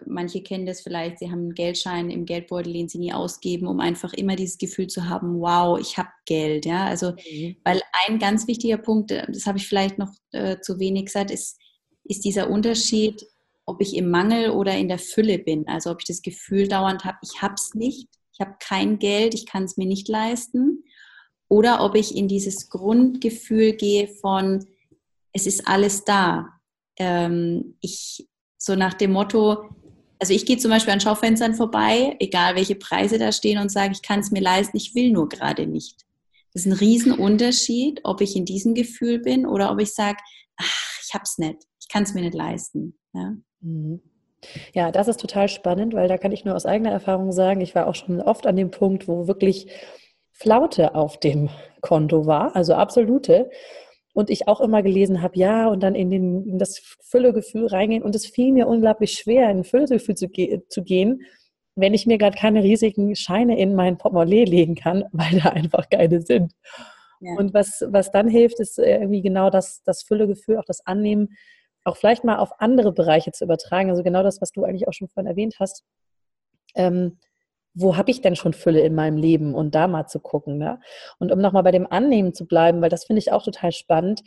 [0.06, 3.80] manche kennen das vielleicht, sie haben einen Geldschein im Geldbeutel, den sie nie ausgeben, um
[3.80, 7.58] einfach immer dieses Gefühl zu haben, wow, ich habe Geld, ja, also, mhm.
[7.64, 11.32] weil ein ganz wichtiger Punkt, äh, das habe ich vielleicht noch äh, zu wenig gesagt,
[11.32, 11.60] ist,
[12.04, 13.26] ist dieser Unterschied,
[13.66, 17.04] ob ich im Mangel oder in der Fülle bin, also ob ich das Gefühl dauernd
[17.04, 20.84] habe, ich habe es nicht, ich habe kein Geld, ich kann es mir nicht leisten
[21.48, 24.66] oder ob ich in dieses Grundgefühl gehe von,
[25.32, 26.50] es ist alles da.
[26.98, 28.28] Ähm, ich,
[28.58, 29.70] so nach dem Motto,
[30.20, 33.94] also ich gehe zum Beispiel an Schaufenstern vorbei, egal welche Preise da stehen und sage,
[33.94, 36.06] ich kann es mir leisten, ich will nur gerade nicht.
[36.54, 40.18] Das ist ein Riesenunterschied, ob ich in diesem Gefühl bin oder ob ich sage,
[40.58, 42.98] ach, ich hab's nicht, ich kann es mir nicht leisten.
[43.14, 43.36] Ja?
[43.60, 44.02] Mhm.
[44.74, 47.76] Ja, das ist total spannend, weil da kann ich nur aus eigener Erfahrung sagen, ich
[47.76, 49.68] war auch schon oft an dem Punkt, wo wirklich
[50.38, 51.50] Flaute auf dem
[51.82, 53.50] Konto war, also absolute.
[54.14, 58.04] Und ich auch immer gelesen habe, ja, und dann in, den, in das Füllegefühl reingehen.
[58.04, 61.22] Und es fiel mir unglaublich schwer, in ein Füllegefühl zu, ge zu gehen,
[61.76, 65.90] wenn ich mir gerade keine riesigen Scheine in mein Portemonnaie legen kann, weil da einfach
[65.90, 66.54] keine sind.
[67.22, 67.36] Ja.
[67.38, 71.30] Und was, was dann hilft, ist irgendwie genau das, das Füllegefühl, auch das Annehmen,
[71.86, 73.90] auch vielleicht mal auf andere Bereiche zu übertragen.
[73.90, 75.84] Also genau das, was du eigentlich auch schon vorhin erwähnt hast.
[76.76, 77.20] Ähm,
[77.76, 80.58] wo habe ich denn schon Fülle in meinem Leben und da mal zu gucken.
[80.58, 80.80] Ne?
[81.20, 84.22] Und um nochmal bei dem Annehmen zu bleiben, weil das finde ich auch total spannend,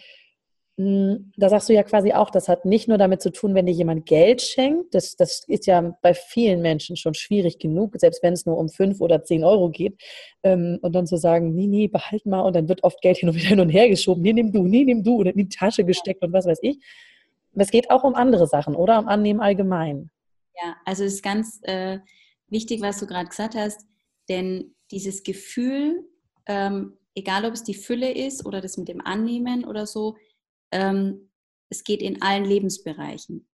[0.76, 3.66] hm, da sagst du ja quasi auch, das hat nicht nur damit zu tun, wenn
[3.66, 8.22] dir jemand Geld schenkt, das, das ist ja bei vielen Menschen schon schwierig genug, selbst
[8.22, 10.00] wenn es nur um fünf oder zehn Euro geht.
[10.44, 13.28] Ähm, und dann zu sagen, nee, nee, behalt mal und dann wird oft Geld hin
[13.28, 15.48] und wieder hin und her geschoben, nee, nimm du, nee, nimm du und in die
[15.48, 16.78] Tasche gesteckt und was weiß ich.
[17.54, 19.00] Es geht auch um andere Sachen, oder?
[19.00, 20.10] Um Annehmen allgemein.
[20.54, 21.60] Ja, also es ist ganz...
[21.64, 21.98] Äh
[22.50, 23.86] wichtig, was du gerade gesagt hast,
[24.28, 26.08] denn dieses Gefühl,
[26.46, 30.16] ähm, egal ob es die Fülle ist oder das mit dem Annehmen oder so,
[30.70, 31.30] ähm,
[31.70, 33.46] es geht in allen Lebensbereichen.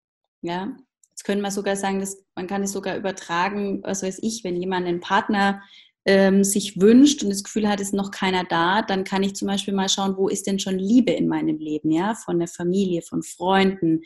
[0.43, 0.77] Ja?
[1.11, 4.57] Jetzt können wir sogar sagen, dass man kann es sogar übertragen, was weiß ich, wenn
[4.57, 5.63] jemand einen Partner
[6.07, 9.49] ähm, sich wünscht und das Gefühl hat, ist noch keiner da, dann kann ich zum
[9.49, 13.03] Beispiel mal schauen, wo ist denn schon Liebe in meinem Leben, ja, von der Familie,
[13.03, 14.03] von Freunden,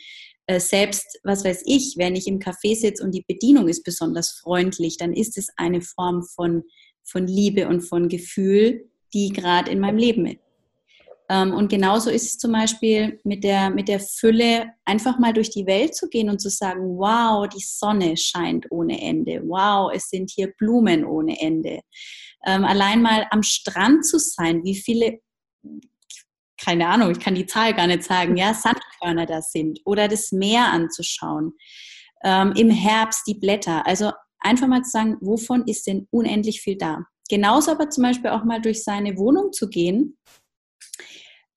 [0.46, 4.30] äh, selbst, was weiß ich, wenn ich im Café sitze und die Bedienung ist besonders
[4.30, 6.62] freundlich, dann ist es eine Form von,
[7.04, 10.47] von Liebe und von Gefühl, die gerade in meinem Leben ist.
[11.30, 15.66] Und genauso ist es zum Beispiel mit der, mit der Fülle, einfach mal durch die
[15.66, 19.42] Welt zu gehen und zu sagen, wow, die Sonne scheint ohne Ende.
[19.44, 21.80] Wow, es sind hier Blumen ohne Ende.
[22.46, 25.20] Ähm, allein mal am Strand zu sein, wie viele,
[26.58, 30.32] keine Ahnung, ich kann die Zahl gar nicht sagen, ja, Sandkörner da sind oder das
[30.32, 31.52] Meer anzuschauen.
[32.24, 33.86] Ähm, Im Herbst die Blätter.
[33.86, 37.04] Also einfach mal zu sagen, wovon ist denn unendlich viel da?
[37.28, 40.16] Genauso aber zum Beispiel auch mal durch seine Wohnung zu gehen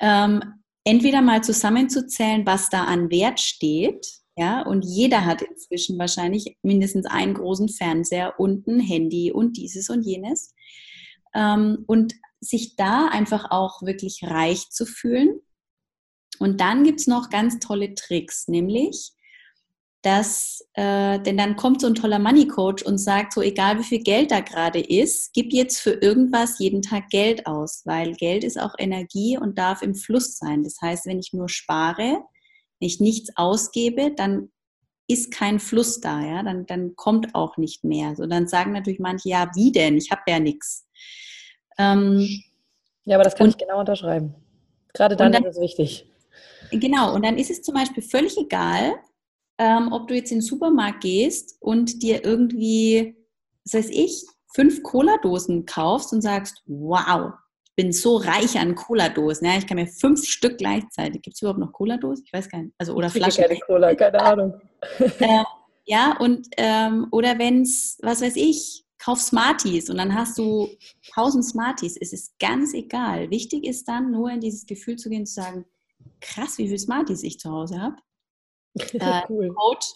[0.01, 0.41] ähm,
[0.83, 4.05] entweder mal zusammenzuzählen, was da an Wert steht.
[4.37, 9.89] Ja, und jeder hat inzwischen wahrscheinlich mindestens einen großen Fernseher und ein Handy und dieses
[9.89, 10.53] und jenes.
[11.33, 15.39] Ähm, und sich da einfach auch wirklich reich zu fühlen.
[16.39, 19.11] Und dann gibt es noch ganz tolle Tricks, nämlich
[20.01, 23.83] dass, äh, denn dann kommt so ein toller Money Coach und sagt, so egal wie
[23.83, 28.43] viel Geld da gerade ist, gib jetzt für irgendwas jeden Tag Geld aus, weil Geld
[28.43, 30.63] ist auch Energie und darf im Fluss sein.
[30.63, 32.23] Das heißt, wenn ich nur spare,
[32.79, 34.49] wenn ich nichts ausgebe, dann
[35.07, 38.15] ist kein Fluss da, ja, dann, dann kommt auch nicht mehr.
[38.15, 39.97] So, dann sagen natürlich manche, ja, wie denn?
[39.97, 40.87] Ich habe ja nichts.
[41.77, 42.27] Ähm,
[43.03, 44.33] ja, aber das kann und, ich genau unterschreiben.
[44.93, 46.07] Gerade dann, dann ist es wichtig.
[46.71, 48.93] Genau, und dann ist es zum Beispiel völlig egal,
[49.61, 53.15] ähm, ob du jetzt in den Supermarkt gehst und dir irgendwie,
[53.63, 59.45] was weiß ich, fünf Cola-Dosen kaufst und sagst, wow, ich bin so reich an Cola-Dosen.
[59.45, 61.21] Ja, ich kann mir fünf Stück gleichzeitig.
[61.21, 62.23] Gibt es überhaupt noch Cola-Dosen?
[62.25, 62.73] Ich weiß gar nicht.
[62.79, 63.43] Also, oder ich Flaschen.
[63.43, 64.59] Keine Cola, keine Ahnung.
[64.99, 65.43] äh,
[65.85, 70.69] ja, und ähm, oder wenn es, was weiß ich, kauf Smarties und dann hast du
[71.13, 71.97] tausend Smarties.
[72.01, 73.29] Es ist ganz egal.
[73.29, 75.65] Wichtig ist dann nur in dieses Gefühl zu gehen, zu sagen,
[76.19, 77.95] krass, wie viele Smarties ich zu Hause habe.
[78.93, 79.53] Äh, cool.
[79.53, 79.87] Coach,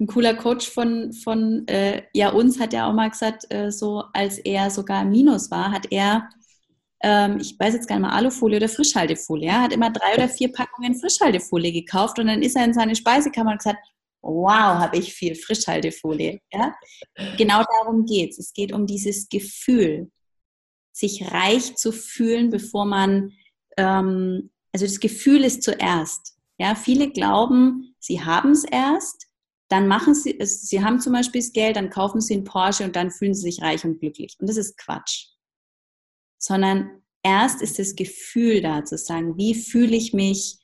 [0.00, 4.04] ein cooler Coach von, von äh, ja, uns hat ja auch mal gesagt, äh, so
[4.12, 6.28] als er sogar im Minus war, hat er,
[7.02, 10.28] ähm, ich weiß jetzt gar nicht mal, Alufolie oder Frischhaltefolie, ja, hat immer drei oder
[10.28, 13.80] vier Packungen Frischhaltefolie gekauft und dann ist er in seine Speisekammer und gesagt,
[14.22, 16.40] wow, habe ich viel Frischhaltefolie.
[16.52, 16.74] Ja?
[17.36, 18.38] Genau darum geht es.
[18.38, 20.10] Es geht um dieses Gefühl,
[20.92, 23.32] sich reich zu fühlen, bevor man,
[23.76, 26.37] ähm, also das Gefühl ist zuerst.
[26.58, 29.26] Ja, viele glauben, sie haben es erst,
[29.68, 32.96] dann machen sie, sie haben zum Beispiel das Geld, dann kaufen sie einen Porsche und
[32.96, 34.36] dann fühlen sie sich reich und glücklich.
[34.40, 35.26] Und das ist Quatsch.
[36.38, 40.58] Sondern erst ist das Gefühl da zu sagen, wie fühle ich mich,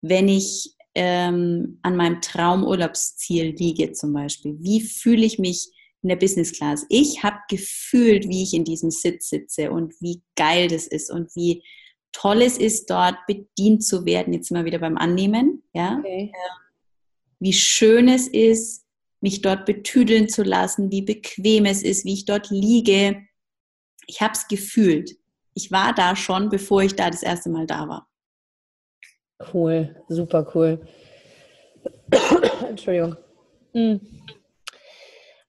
[0.00, 4.56] wenn ich ähm, an meinem Traumurlaubsziel liege zum Beispiel?
[4.60, 5.68] Wie fühle ich mich
[6.02, 6.86] in der Business Class?
[6.88, 11.34] Ich habe gefühlt, wie ich in diesem Sitz sitze und wie geil das ist und
[11.36, 11.62] wie
[12.12, 14.32] toll es ist, dort bedient zu werden.
[14.32, 15.62] Jetzt sind wir wieder beim Annehmen.
[15.72, 15.98] Ja?
[15.98, 16.32] Okay.
[17.40, 18.84] Wie schön es ist,
[19.20, 23.22] mich dort betüdeln zu lassen, wie bequem es ist, wie ich dort liege.
[24.06, 25.16] Ich habe es gefühlt.
[25.54, 28.08] Ich war da schon, bevor ich da das erste Mal da war.
[29.52, 30.86] Cool, super cool.
[32.68, 33.16] Entschuldigung.
[33.72, 34.00] Hm.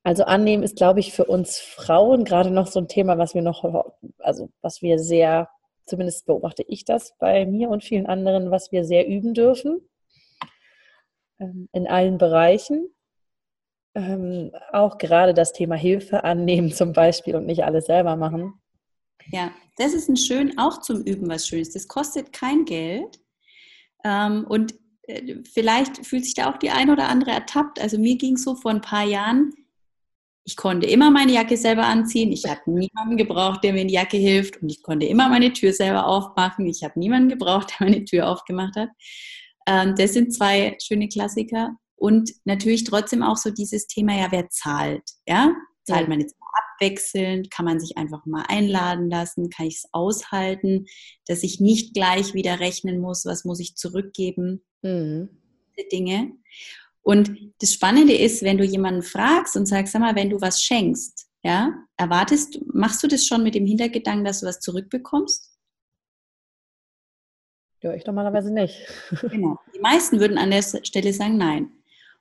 [0.03, 3.41] Also annehmen ist, glaube ich, für uns Frauen gerade noch so ein Thema, was wir
[3.41, 5.49] noch, also was wir sehr
[5.89, 9.81] zumindest beobachte ich das bei mir und vielen anderen, was wir sehr üben dürfen
[11.39, 12.87] ähm, in allen Bereichen.
[13.95, 18.53] Ähm, auch gerade das Thema Hilfe annehmen zum Beispiel und nicht alles selber machen.
[19.31, 21.71] Ja, das ist ein schön, auch zum Üben was Schönes.
[21.71, 23.19] Das kostet kein Geld.
[24.03, 27.81] Ähm, und äh, vielleicht fühlt sich da auch die eine oder andere ertappt.
[27.81, 29.53] Also mir ging es so vor ein paar Jahren,
[30.49, 32.31] ich konnte immer meine Jacke selber anziehen.
[32.31, 34.59] Ich habe niemanden gebraucht, der mir in die Jacke hilft.
[34.63, 36.65] Und ich konnte immer meine Tür selber aufmachen.
[36.65, 38.89] Ich habe niemanden gebraucht, der meine Tür aufgemacht hat.
[39.67, 41.75] Ähm, das sind zwei schöne Klassiker.
[41.97, 45.03] Und natürlich trotzdem auch so dieses Thema, ja, wer zahlt?
[45.27, 46.35] Ja, zahlt man jetzt
[46.73, 47.51] abwechselnd?
[47.51, 49.51] Kann man sich einfach mal einladen lassen?
[49.51, 50.87] Kann ich es aushalten,
[51.27, 53.23] dass ich nicht gleich wieder rechnen muss?
[53.25, 54.63] Was muss ich zurückgeben?
[54.81, 55.29] Mhm.
[55.91, 56.31] Dinge.
[57.09, 60.61] Und das Spannende ist, wenn du jemanden fragst und sagst, sag mal, wenn du was
[60.61, 65.57] schenkst, ja, erwartest, machst du das schon mit dem Hintergedanken, dass du was zurückbekommst?
[67.81, 68.75] Ja, ich normalerweise nicht.
[69.23, 69.57] genau.
[69.75, 71.71] Die meisten würden an der Stelle sagen, nein.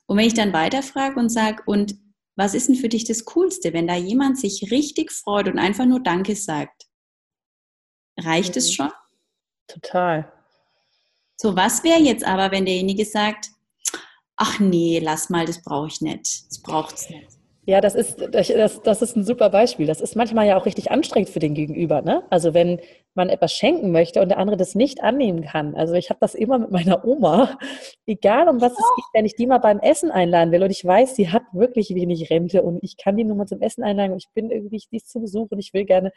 [0.07, 1.95] Und wenn ich dann weiterfrage und sage, und
[2.35, 5.85] was ist denn für dich das Coolste, wenn da jemand sich richtig freut und einfach
[5.85, 6.87] nur Danke sagt?
[8.19, 8.73] Reicht es mhm.
[8.73, 8.93] schon?
[9.67, 10.33] Total.
[11.37, 13.51] So, was wäre jetzt aber, wenn derjenige sagt,
[14.39, 17.27] ach nee, lass mal, das brauche ich nicht, das braucht es nicht.
[17.67, 19.87] Ja, das ist, das, das ist ein super Beispiel.
[19.87, 22.01] Das ist manchmal ja auch richtig anstrengend für den Gegenüber.
[22.01, 22.23] Ne?
[22.31, 22.81] Also wenn
[23.13, 25.75] man etwas schenken möchte und der andere das nicht annehmen kann.
[25.75, 27.59] Also ich habe das immer mit meiner Oma,
[28.07, 30.83] egal um was es geht, wenn ich die mal beim Essen einladen will und ich
[30.83, 34.13] weiß, sie hat wirklich wenig Rente und ich kann die nur mal zum Essen einladen
[34.13, 36.11] und ich bin irgendwie, die ist zu Besuch und ich will gerne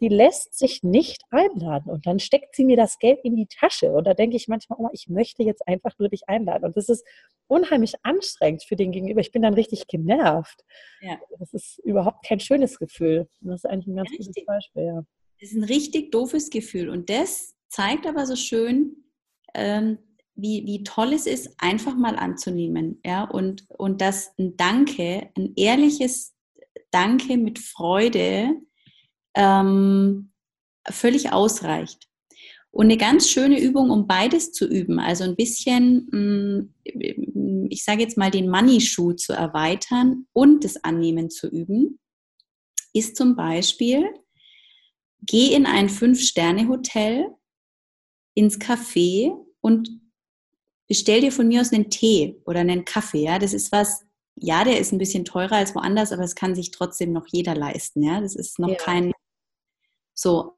[0.00, 1.90] die lässt sich nicht einladen.
[1.90, 3.92] Und dann steckt sie mir das Geld in die Tasche.
[3.92, 6.64] Und da denke ich manchmal, oh, ich möchte jetzt einfach nur dich einladen.
[6.64, 7.04] Und das ist
[7.46, 9.20] unheimlich anstrengend für den Gegenüber.
[9.20, 10.64] Ich bin dann richtig genervt.
[11.00, 11.18] Ja.
[11.38, 13.28] Das ist überhaupt kein schönes Gefühl.
[13.40, 14.26] Das ist eigentlich ein ganz richtig.
[14.26, 14.84] gutes Beispiel.
[14.84, 15.04] Ja.
[15.40, 16.88] Das ist ein richtig doofes Gefühl.
[16.88, 19.04] Und das zeigt aber so schön,
[19.54, 19.98] ähm,
[20.34, 23.00] wie, wie toll es ist, einfach mal anzunehmen.
[23.04, 23.24] Ja?
[23.24, 26.34] Und, und dass ein Danke, ein ehrliches
[26.90, 28.50] Danke mit Freude,
[29.34, 30.30] ähm,
[30.88, 32.08] völlig ausreicht.
[32.70, 36.08] Und eine ganz schöne Übung, um beides zu üben, also ein bisschen,
[36.82, 42.00] mm, ich sage jetzt mal, den Money-Schuh zu erweitern und das Annehmen zu üben,
[42.92, 44.04] ist zum Beispiel,
[45.22, 47.28] geh in ein Fünf-Sterne-Hotel,
[48.34, 49.88] ins Café und
[50.88, 53.24] bestell dir von mir aus einen Tee oder einen Kaffee.
[53.24, 53.38] Ja?
[53.38, 54.04] Das ist was,
[54.36, 57.54] ja, der ist ein bisschen teurer als woanders, aber es kann sich trotzdem noch jeder
[57.54, 58.02] leisten.
[58.02, 58.20] Ja?
[58.20, 58.76] Das ist noch ja.
[58.76, 59.12] kein
[60.14, 60.52] so.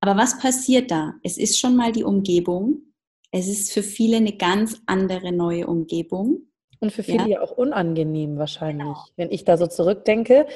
[0.00, 1.14] Aber was passiert da?
[1.22, 2.82] Es ist schon mal die Umgebung.
[3.30, 6.48] Es ist für viele eine ganz andere neue Umgebung.
[6.80, 8.84] Und für viele ja, ja auch unangenehm wahrscheinlich.
[8.84, 9.06] Genau.
[9.16, 10.46] Wenn ich da so zurückdenke,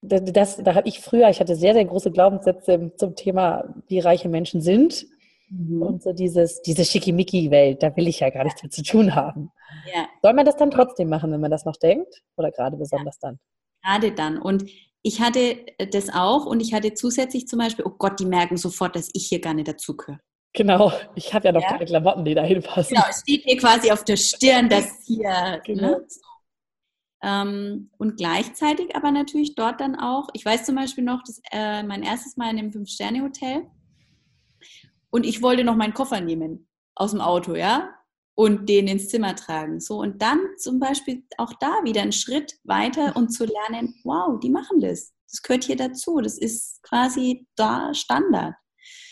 [0.00, 4.28] das, da habe ich früher, ich hatte sehr, sehr große Glaubenssätze zum Thema, wie reiche
[4.28, 5.06] Menschen sind.
[5.50, 5.82] Mhm.
[5.82, 9.52] Und so dieses, diese Schickimicki-Welt, da will ich ja gar nichts mit zu tun haben.
[9.94, 10.08] Ja.
[10.22, 12.22] Soll man das dann trotzdem machen, wenn man das noch denkt?
[12.36, 13.28] Oder gerade besonders ja.
[13.28, 13.38] dann?
[13.82, 14.38] Gerade dann.
[14.38, 14.64] Und
[15.02, 18.96] ich hatte das auch und ich hatte zusätzlich zum Beispiel, oh Gott, die merken sofort,
[18.96, 20.20] dass ich hier gar nicht dazugehöre.
[20.54, 21.68] Genau, ich habe ja noch ja.
[21.68, 22.94] keine Klamotten, die da hinpassen.
[22.94, 25.30] Genau, es steht mir quasi auf der Stirn, dass hier.
[25.30, 25.88] Ne, genau.
[25.88, 26.06] Ne?
[27.24, 31.82] Ähm, und gleichzeitig aber natürlich dort dann auch, ich weiß zum Beispiel noch, das, äh,
[31.82, 33.62] mein erstes Mal in einem Fünf-Sterne-Hotel
[35.10, 37.90] und ich wollte noch meinen Koffer nehmen aus dem Auto, ja
[38.34, 39.80] und den ins Zimmer tragen.
[39.80, 44.38] So und dann zum Beispiel auch da wieder einen Schritt weiter und zu lernen, wow,
[44.40, 45.12] die machen das.
[45.30, 46.20] Das gehört hier dazu.
[46.20, 48.54] Das ist quasi da Standard.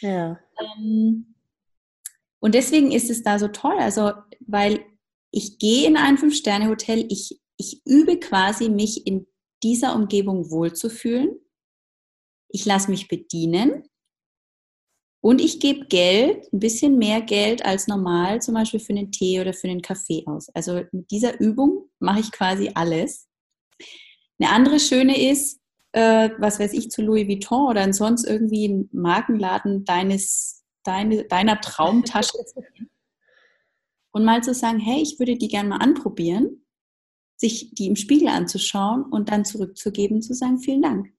[0.00, 0.38] Ja.
[0.58, 1.34] Ähm,
[2.40, 4.84] und deswegen ist es da so toll, also weil
[5.30, 9.26] ich gehe in ein Fünf-Sterne-Hotel, ich, ich übe quasi mich in
[9.62, 11.38] dieser Umgebung wohlzufühlen.
[12.48, 13.84] Ich lasse mich bedienen
[15.22, 19.40] und ich gebe Geld, ein bisschen mehr Geld als normal, zum Beispiel für einen Tee
[19.40, 20.48] oder für einen Kaffee aus.
[20.54, 23.28] Also mit dieser Übung mache ich quasi alles.
[24.38, 25.60] Eine andere schöne ist,
[25.92, 31.60] äh, was weiß ich, zu Louis Vuitton oder ansonsten irgendwie ein Markenladen deines, deine, deiner
[31.60, 32.38] Traumtasche
[34.12, 36.64] und mal zu sagen, hey, ich würde die gerne mal anprobieren,
[37.36, 41.12] sich die im Spiegel anzuschauen und dann zurückzugeben, zu sagen, vielen Dank.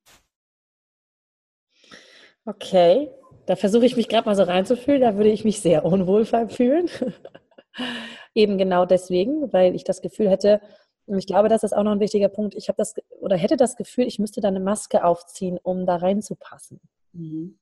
[2.46, 3.12] Okay,
[3.46, 6.90] da versuche ich mich gerade mal so reinzufühlen, da würde ich mich sehr unwohl fühlen.
[8.34, 10.62] Eben genau deswegen, weil ich das Gefühl hätte,
[11.06, 13.58] und ich glaube, das ist auch noch ein wichtiger Punkt, ich habe das oder hätte
[13.58, 16.80] das Gefühl, ich müsste da eine Maske aufziehen, um da reinzupassen.
[17.14, 17.60] Mhm.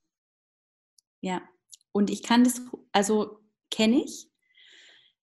[1.20, 1.42] Ja,
[1.92, 2.62] und ich kann das,
[2.92, 3.38] also
[3.70, 4.30] kenne ich.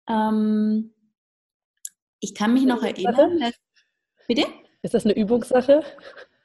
[0.08, 0.94] Ähm,
[2.20, 3.40] ich kann mich noch erinnern.
[3.40, 3.54] Dass,
[4.26, 4.46] bitte?
[4.82, 5.82] Ist das eine Übungssache?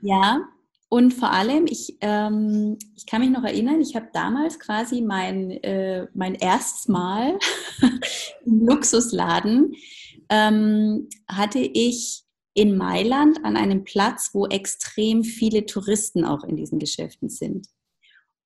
[0.02, 0.42] Ja,
[0.90, 5.52] und vor allem, ich, ähm, ich kann mich noch erinnern, ich habe damals quasi mein,
[5.64, 7.38] äh, mein erstes Mal
[8.46, 9.76] im Luxusladen,
[10.30, 12.24] ähm, hatte ich
[12.56, 17.68] in Mailand an einem Platz, wo extrem viele Touristen auch in diesen Geschäften sind.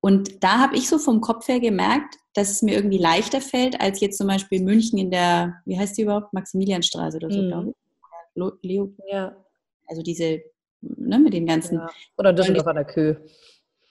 [0.00, 3.80] Und da habe ich so vom Kopf her gemerkt, dass es mir irgendwie leichter fällt,
[3.80, 7.40] als jetzt zum Beispiel in München in der, wie heißt die überhaupt, Maximilianstraße oder so,
[7.40, 7.48] mhm.
[7.48, 8.68] glaube ich.
[8.68, 9.34] Leo, ja.
[9.86, 10.42] Also diese
[10.96, 11.76] ne, mit den ganzen.
[11.76, 11.90] Ja.
[12.16, 13.16] Oder Düsseldorf an der Kö.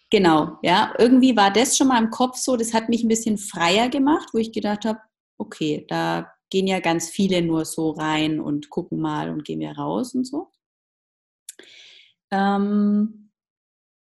[0.09, 0.93] Genau, ja.
[0.99, 4.29] Irgendwie war das schon mal im Kopf so, das hat mich ein bisschen freier gemacht,
[4.33, 4.99] wo ich gedacht habe,
[5.37, 9.71] okay, da gehen ja ganz viele nur so rein und gucken mal und gehen wir
[9.71, 10.51] raus und so.
[12.31, 13.31] Ähm,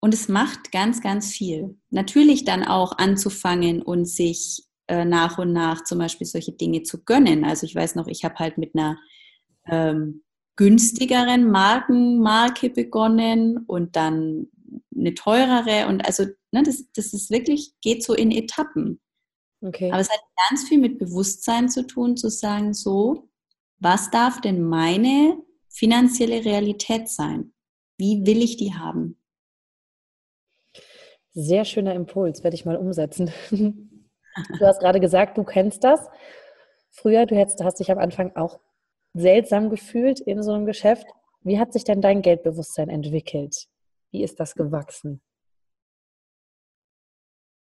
[0.00, 1.78] und es macht ganz, ganz viel.
[1.90, 7.04] Natürlich dann auch anzufangen und sich äh, nach und nach zum Beispiel solche Dinge zu
[7.04, 7.44] gönnen.
[7.44, 8.98] Also ich weiß noch, ich habe halt mit einer
[9.66, 10.24] ähm,
[10.56, 14.48] günstigeren Markenmarke begonnen und dann
[14.96, 19.00] eine teurere und also ne, das, das ist wirklich, geht so in Etappen.
[19.60, 19.90] Okay.
[19.90, 23.28] Aber es hat ganz viel mit Bewusstsein zu tun, zu sagen, so,
[23.78, 25.38] was darf denn meine
[25.68, 27.52] finanzielle Realität sein?
[27.98, 29.18] Wie will ich die haben?
[31.32, 33.32] Sehr schöner Impuls, werde ich mal umsetzen.
[34.58, 36.08] Du hast gerade gesagt, du kennst das
[36.90, 38.58] früher, du hast, hast dich am Anfang auch
[39.14, 41.06] seltsam gefühlt in so einem Geschäft.
[41.42, 43.66] Wie hat sich denn dein Geldbewusstsein entwickelt?
[44.10, 45.22] Wie ist das gewachsen?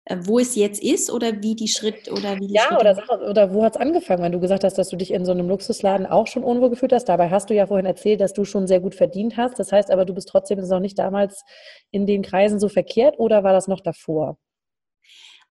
[0.05, 2.95] Äh, wo es jetzt ist oder wie die Schritt oder wie die Ja, Schritte oder,
[2.95, 5.31] Sache, oder wo hat es angefangen, wenn du gesagt hast, dass du dich in so
[5.31, 7.05] einem Luxusladen auch schon unwohl gefühlt hast?
[7.09, 9.59] Dabei hast du ja vorhin erzählt, dass du schon sehr gut verdient hast.
[9.59, 11.43] Das heißt aber, du bist trotzdem noch nicht damals
[11.91, 14.37] in den Kreisen so verkehrt oder war das noch davor?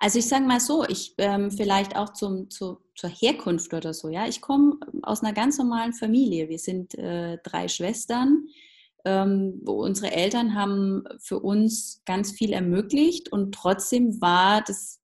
[0.04, 4.10] Also ich sage mal so, ich ähm, vielleicht auch zum, zu, zur Herkunft oder so,
[4.10, 4.26] ja.
[4.28, 6.50] Ich komme aus einer ganz normalen Familie.
[6.50, 8.48] Wir sind äh, drei Schwestern
[9.06, 15.00] ähm, unsere Eltern haben für uns ganz viel ermöglicht und trotzdem war das,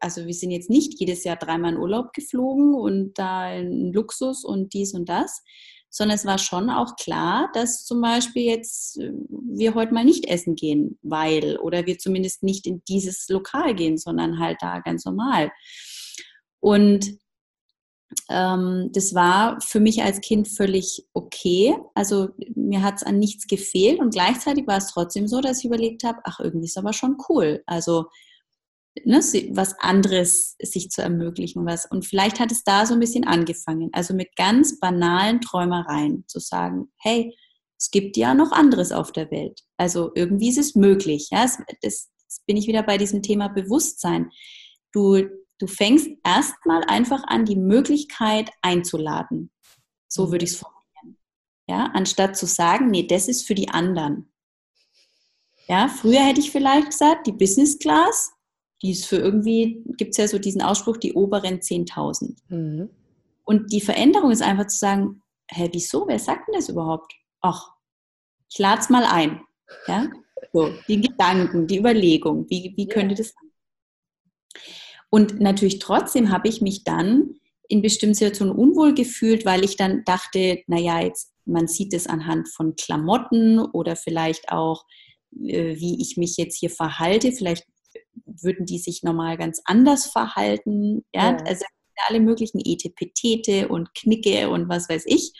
[0.00, 4.44] also wir sind jetzt nicht jedes Jahr dreimal in Urlaub geflogen und da in Luxus
[4.44, 5.42] und dies und das,
[5.90, 10.26] sondern es war schon auch klar, dass zum Beispiel jetzt äh, wir heute mal nicht
[10.26, 15.04] essen gehen, weil oder wir zumindest nicht in dieses Lokal gehen, sondern halt da ganz
[15.04, 15.50] normal.
[16.60, 17.18] Und
[18.28, 21.76] ähm, das war für mich als Kind völlig okay.
[21.94, 25.64] Also mir hat es an nichts gefehlt und gleichzeitig war es trotzdem so, dass ich
[25.64, 27.62] überlegt habe, ach, irgendwie ist aber schon cool.
[27.66, 28.06] Also
[29.04, 29.20] ne,
[29.50, 31.64] was anderes sich zu ermöglichen.
[31.66, 33.90] Was, und vielleicht hat es da so ein bisschen angefangen.
[33.92, 37.36] Also mit ganz banalen Träumereien zu sagen, hey,
[37.78, 39.60] es gibt ja noch anderes auf der Welt.
[39.76, 41.28] Also irgendwie ist es möglich.
[41.30, 41.44] Ja,
[41.82, 44.30] das, das bin ich wieder bei diesem Thema Bewusstsein.
[44.92, 45.28] Du
[45.60, 49.52] Du fängst erstmal einfach an, die Möglichkeit einzuladen.
[50.08, 50.32] So mhm.
[50.32, 51.22] würde ich es formulieren.
[51.68, 54.32] Ja, anstatt zu sagen, nee, das ist für die anderen.
[55.68, 58.32] Ja, früher hätte ich vielleicht gesagt, die Business Class,
[58.82, 62.36] die ist für irgendwie, gibt es ja so diesen Ausspruch, die oberen 10.000.
[62.48, 62.90] Mhm.
[63.44, 67.12] Und die Veränderung ist einfach zu sagen, hä, wieso, wer sagt denn das überhaupt?
[67.40, 67.72] Ach,
[68.50, 69.40] ich lade es mal ein.
[69.86, 70.08] Ja,
[70.52, 73.50] so, die Gedanken, die Überlegung, wie, wie könnte das sein?
[75.10, 77.34] Und natürlich trotzdem habe ich mich dann
[77.68, 82.48] in bestimmten Situationen unwohl gefühlt, weil ich dann dachte, naja, jetzt, man sieht es anhand
[82.48, 84.84] von Klamotten oder vielleicht auch,
[85.40, 87.32] äh, wie ich mich jetzt hier verhalte.
[87.32, 87.66] Vielleicht
[88.40, 91.04] würden die sich normal ganz anders verhalten.
[91.12, 91.36] Ja, ja.
[91.44, 91.64] also
[92.08, 95.32] alle möglichen Etepetete und Knicke und was weiß ich.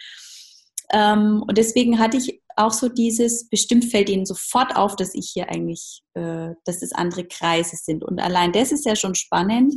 [0.93, 5.31] Ähm, und deswegen hatte ich auch so dieses, bestimmt fällt ihnen sofort auf, dass ich
[5.33, 8.05] hier eigentlich, äh, dass es andere Kreise sind.
[8.05, 9.75] Und allein das ist ja schon spannend,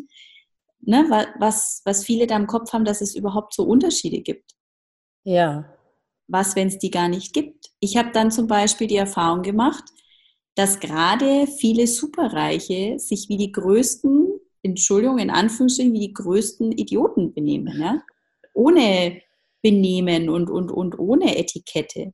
[0.82, 1.06] ne,
[1.40, 4.52] was, was viele da im Kopf haben, dass es überhaupt so Unterschiede gibt.
[5.24, 5.66] Ja.
[6.28, 7.70] Was, wenn es die gar nicht gibt?
[7.80, 9.84] Ich habe dann zum Beispiel die Erfahrung gemacht,
[10.56, 17.34] dass gerade viele Superreiche sich wie die größten, Entschuldigung, in Anführungsstrichen, wie die größten Idioten
[17.34, 17.80] benehmen.
[17.80, 18.04] Ja?
[18.54, 19.22] Ohne
[19.62, 22.14] Benehmen und, und, und ohne Etikette.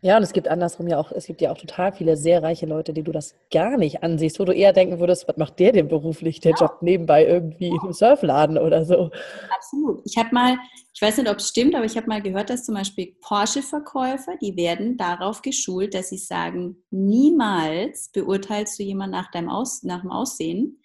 [0.00, 2.66] Ja, und es gibt andersrum ja auch, es gibt ja auch total viele sehr reiche
[2.66, 5.72] Leute, die du das gar nicht ansiehst, wo du eher denken würdest, was macht der
[5.72, 6.38] denn beruflich?
[6.40, 6.58] Der ja.
[6.60, 9.10] jobbt nebenbei irgendwie im Surfladen oder so.
[9.50, 10.02] Absolut.
[10.04, 10.56] Ich habe mal,
[10.94, 14.36] ich weiß nicht, ob es stimmt, aber ich habe mal gehört, dass zum Beispiel Porsche-Verkäufer,
[14.40, 20.02] die werden darauf geschult, dass sie sagen, niemals beurteilst du jemanden nach, deinem Aus, nach
[20.02, 20.80] dem Aussehen,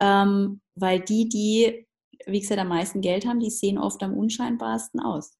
[0.00, 1.86] ähm, weil die, die,
[2.26, 5.36] wie gesagt, am meisten Geld haben, die sehen oft am unscheinbarsten aus.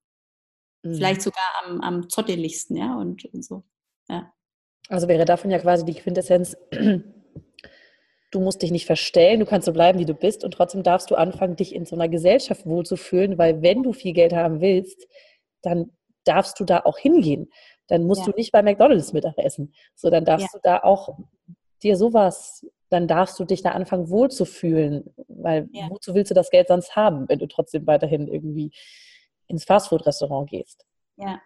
[0.82, 0.94] Mhm.
[0.94, 3.64] Vielleicht sogar am, am zotteligsten, ja, und, und so.
[4.08, 4.32] Ja.
[4.88, 6.56] Also wäre davon ja quasi die Quintessenz,
[8.30, 11.10] du musst dich nicht verstellen, du kannst so bleiben, wie du bist und trotzdem darfst
[11.10, 15.06] du anfangen, dich in so einer Gesellschaft wohlzufühlen, weil wenn du viel Geld haben willst,
[15.62, 15.90] dann
[16.24, 17.50] darfst du da auch hingehen.
[17.86, 18.32] Dann musst ja.
[18.32, 19.74] du nicht bei McDonalds Mittag essen.
[19.94, 20.58] So, dann darfst ja.
[20.58, 21.18] du da auch
[21.82, 25.88] dir sowas, dann darfst du dich da anfangen wohlzufühlen, weil ja.
[25.88, 28.72] wozu willst du das Geld sonst haben, wenn du trotzdem weiterhin irgendwie
[29.50, 30.86] ins Fastfood-Restaurant gehst.
[31.16, 31.40] Ja.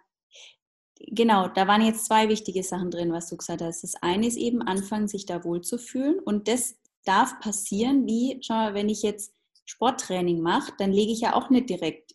[1.09, 3.83] Genau, da waren jetzt zwei wichtige Sachen drin, was du gesagt hast.
[3.83, 6.21] Das eine ist eben anfangen, sich da wohlzufühlen.
[6.21, 9.35] Und das darf passieren, wie, schau mal, wenn ich jetzt
[9.67, 12.15] Sporttraining mache, dann lege ich ja auch nicht direkt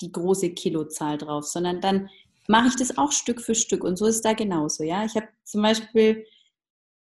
[0.00, 2.10] die große Kilozahl drauf, sondern dann
[2.48, 3.84] mache ich das auch Stück für Stück.
[3.84, 4.82] Und so ist da genauso.
[4.82, 6.26] Ja, ich habe zum Beispiel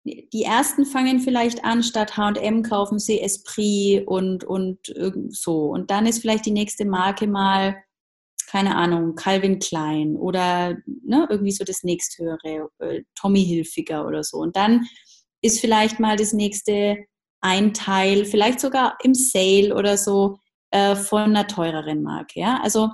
[0.05, 4.79] die ersten fangen vielleicht an, statt H&M kaufen sie Esprit und, und
[5.29, 5.65] so.
[5.69, 7.75] Und dann ist vielleicht die nächste Marke mal
[8.49, 14.37] keine Ahnung, Calvin Klein oder ne, irgendwie so das nächsthöhere, äh, Tommy Hilfiger oder so.
[14.37, 14.87] Und dann
[15.41, 16.97] ist vielleicht mal das nächste
[17.41, 20.39] ein Teil, vielleicht sogar im Sale oder so
[20.71, 22.39] äh, von einer teureren Marke.
[22.39, 22.59] Ja?
[22.63, 22.89] Also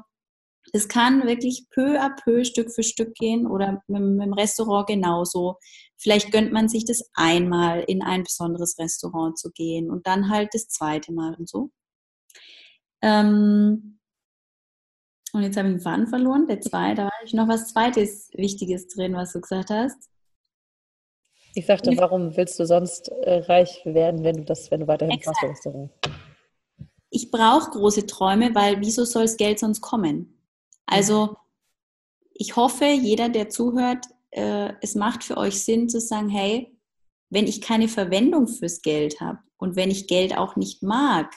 [0.74, 4.88] es kann wirklich peu à peu, Stück für Stück gehen oder mit, mit, dem Restaurant
[4.88, 5.56] genauso.
[5.96, 10.50] Vielleicht gönnt man sich das einmal in ein besonderes Restaurant zu gehen und dann halt
[10.54, 11.72] das zweite Mal und so.
[13.02, 13.95] Ähm,
[15.36, 16.48] und jetzt habe ich den Faden verloren.
[16.48, 20.10] Der zweite, da war ich noch was Zweites Wichtiges drin, was du gesagt hast.
[21.54, 25.18] Ich sagte, warum willst du sonst äh, reich werden, wenn du das, wenn du weiterhin
[25.18, 25.90] Restaurant?
[27.16, 30.38] ich brauche große Träume, weil wieso soll das Geld sonst kommen?
[30.86, 31.38] Also
[32.34, 36.78] ich hoffe, jeder, der zuhört, äh, es macht für euch Sinn zu sagen, hey,
[37.30, 41.34] wenn ich keine Verwendung fürs Geld habe und wenn ich Geld auch nicht mag,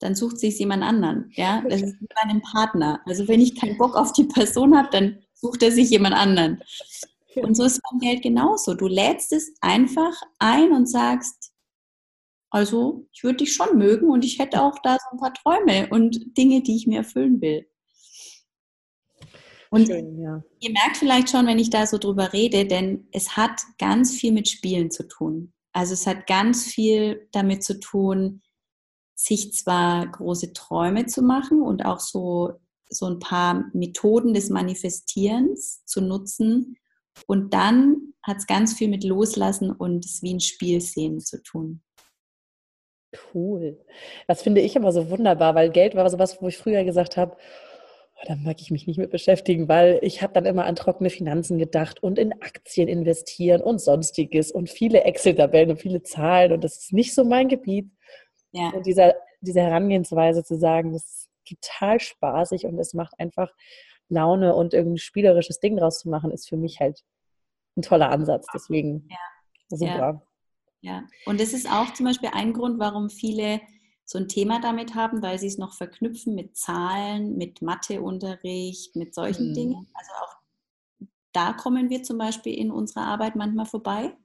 [0.00, 1.30] dann sucht sich jemand anderen.
[1.34, 3.00] Ja, das ist wie bei einem Partner.
[3.04, 6.62] Also wenn ich keinen Bock auf die Person habe, dann sucht er sich jemand anderen.
[7.36, 8.74] Und so ist beim Geld genauso.
[8.74, 11.52] Du lädst es einfach ein und sagst,
[12.50, 15.88] also ich würde dich schon mögen und ich hätte auch da so ein paar Träume
[15.90, 17.66] und Dinge, die ich mir erfüllen will.
[19.70, 20.42] Und Schön, ja.
[20.58, 24.32] ihr merkt vielleicht schon, wenn ich da so drüber rede, denn es hat ganz viel
[24.32, 25.52] mit Spielen zu tun.
[25.72, 28.42] Also es hat ganz viel damit zu tun,
[29.22, 32.54] sich zwar große Träume zu machen und auch so,
[32.88, 36.78] so ein paar Methoden des Manifestierens zu nutzen.
[37.26, 41.42] Und dann hat es ganz viel mit Loslassen und es wie ein Spiel sehen zu
[41.42, 41.82] tun.
[43.34, 43.84] Cool.
[44.26, 47.36] Das finde ich immer so wunderbar, weil Geld war sowas, wo ich früher gesagt habe,
[48.16, 51.10] oh, da mag ich mich nicht mit beschäftigen, weil ich habe dann immer an trockene
[51.10, 56.64] Finanzen gedacht und in Aktien investieren und sonstiges und viele Excel-Tabellen und viele Zahlen und
[56.64, 57.90] das ist nicht so mein Gebiet.
[58.52, 58.70] Ja.
[58.70, 63.50] Und dieser, diese Herangehensweise zu sagen, das ist total spaßig und es macht einfach
[64.08, 67.04] Laune und irgendein spielerisches Ding draus zu machen, ist für mich halt
[67.76, 68.46] ein toller Ansatz.
[68.52, 69.76] Deswegen ja.
[69.76, 70.22] super.
[70.80, 70.92] Ja.
[70.92, 71.02] ja.
[71.26, 73.60] und das ist auch zum Beispiel ein Grund, warum viele
[74.04, 79.14] so ein Thema damit haben, weil sie es noch verknüpfen mit Zahlen, mit Matheunterricht, mit
[79.14, 79.54] solchen mhm.
[79.54, 79.86] Dingen.
[79.94, 80.40] Also auch
[81.32, 84.16] da kommen wir zum Beispiel in unserer Arbeit manchmal vorbei.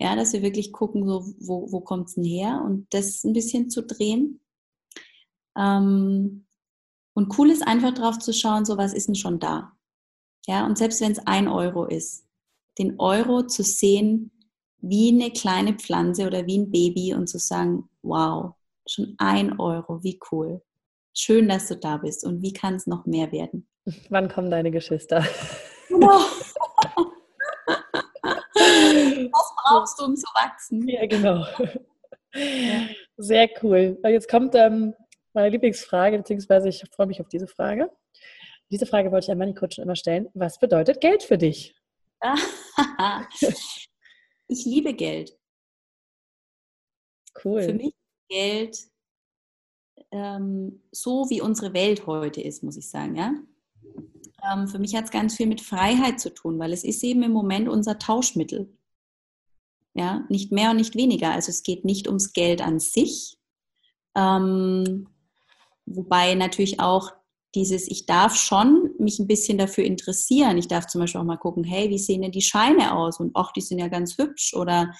[0.00, 3.34] Ja, dass wir wirklich gucken, so, wo, wo kommt es denn her und das ein
[3.34, 4.40] bisschen zu drehen.
[5.56, 6.46] Ähm,
[7.14, 9.72] und cool ist einfach drauf zu schauen, so was ist denn schon da.
[10.46, 12.24] Ja, und selbst wenn es ein Euro ist,
[12.78, 14.30] den Euro zu sehen
[14.78, 18.54] wie eine kleine Pflanze oder wie ein Baby und zu sagen, wow,
[18.88, 20.62] schon ein Euro, wie cool.
[21.14, 23.68] Schön, dass du da bist und wie kann es noch mehr werden?
[24.08, 25.22] Wann kommen deine Geschwister?
[25.88, 26.20] Genau.
[29.32, 30.88] Was brauchst du, um zu wachsen?
[30.88, 31.46] Ja, genau.
[33.16, 33.98] Sehr cool.
[34.04, 34.94] Jetzt kommt ähm,
[35.32, 37.90] meine Lieblingsfrage, beziehungsweise ich freue mich auf diese Frage.
[38.70, 40.28] Diese Frage wollte ich an meine Coach immer stellen.
[40.34, 41.74] Was bedeutet Geld für dich?
[44.48, 45.36] ich liebe Geld.
[47.44, 47.62] Cool.
[47.62, 48.78] Für mich ist Geld
[50.12, 53.16] ähm, so, wie unsere Welt heute ist, muss ich sagen.
[53.16, 53.34] Ja?
[54.52, 57.22] Ähm, für mich hat es ganz viel mit Freiheit zu tun, weil es ist eben
[57.22, 58.76] im Moment unser Tauschmittel.
[59.94, 61.32] Ja, nicht mehr und nicht weniger.
[61.32, 63.36] Also es geht nicht ums Geld an sich,
[64.16, 65.08] ähm,
[65.86, 67.12] wobei natürlich auch
[67.54, 70.56] dieses, ich darf schon mich ein bisschen dafür interessieren.
[70.58, 73.18] Ich darf zum Beispiel auch mal gucken, hey, wie sehen denn die Scheine aus?
[73.18, 74.54] Und ach, die sind ja ganz hübsch.
[74.54, 74.94] Oder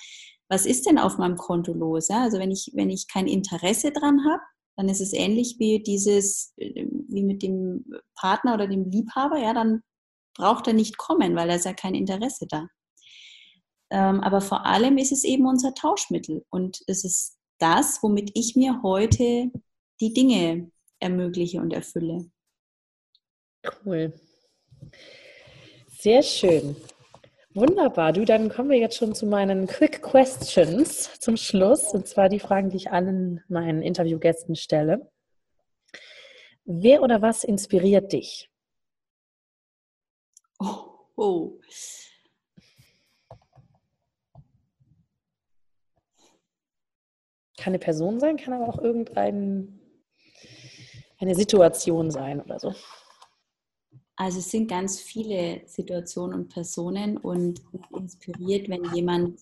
[0.49, 2.09] was ist denn auf meinem Konto los?
[2.09, 4.43] Ja, also wenn ich, wenn ich kein Interesse dran habe,
[4.77, 7.85] dann ist es ähnlich wie dieses, äh, wie mit dem
[8.17, 9.83] Partner oder dem Liebhaber, ja, dann
[10.35, 12.67] braucht er nicht kommen, weil er ist ja kein Interesse da.
[13.91, 18.57] Ähm, aber vor allem ist es eben unser Tauschmittel und es ist das, womit ich
[18.57, 19.51] mir heute
[20.01, 20.71] die Dinge
[21.01, 22.31] ermögliche und erfülle.
[23.85, 24.13] Cool.
[25.99, 26.77] Sehr schön.
[27.53, 28.13] Wunderbar.
[28.13, 31.93] Du, dann kommen wir jetzt schon zu meinen Quick Questions zum Schluss.
[31.93, 35.11] Und zwar die Fragen, die ich allen meinen Interviewgästen stelle.
[36.65, 38.49] Wer oder was inspiriert dich?
[40.61, 41.59] Oh, oh.
[47.61, 49.69] Kann eine Person sein, kann aber auch irgendeine
[51.33, 52.75] Situation sein oder so.
[54.17, 57.61] Also es sind ganz viele Situationen und Personen und
[57.95, 59.41] inspiriert, wenn jemand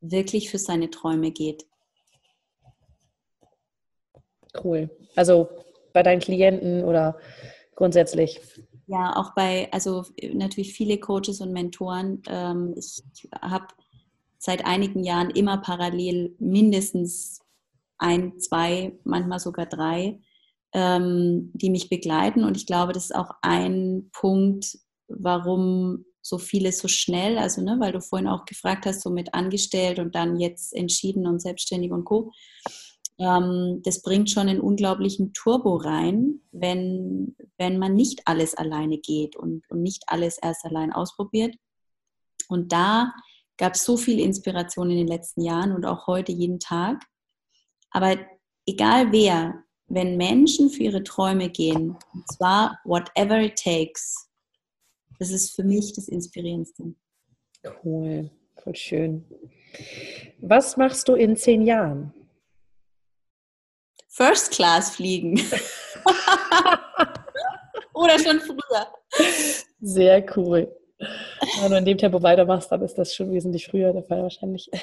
[0.00, 1.66] wirklich für seine Träume geht.
[4.64, 4.90] Cool.
[5.14, 5.48] Also
[5.92, 7.16] bei deinen Klienten oder
[7.76, 8.40] grundsätzlich?
[8.88, 12.22] Ja, auch bei, also natürlich viele Coaches und Mentoren.
[12.28, 13.02] Ähm, ich
[13.40, 13.66] habe
[14.38, 17.40] seit einigen Jahren immer parallel mindestens
[17.98, 20.20] ein, zwei, manchmal sogar drei
[20.72, 22.44] ähm, die mich begleiten.
[22.44, 24.78] Und ich glaube, das ist auch ein Punkt,
[25.08, 29.32] warum so vieles so schnell, also ne, weil du vorhin auch gefragt hast, so mit
[29.32, 32.32] angestellt und dann jetzt entschieden und selbstständig und co.
[33.18, 39.36] Ähm, das bringt schon einen unglaublichen Turbo rein, wenn, wenn man nicht alles alleine geht
[39.36, 41.56] und, und nicht alles erst allein ausprobiert.
[42.48, 43.14] Und da
[43.58, 47.04] gab so viel Inspiration in den letzten Jahren und auch heute jeden Tag.
[47.90, 48.16] Aber
[48.66, 54.30] egal wer, wenn Menschen für ihre Träume gehen, und zwar whatever it takes,
[55.18, 56.94] das ist für mich das Inspirierendste.
[57.84, 58.30] Cool,
[58.62, 59.24] voll schön.
[60.38, 62.14] Was machst du in zehn Jahren?
[64.08, 65.36] First Class fliegen.
[67.94, 68.86] Oder schon früher.
[69.80, 70.72] Sehr cool.
[71.60, 74.70] Wenn du in dem Tempo weitermachst, dann ist das schon wesentlich früher der Fall wahrscheinlich.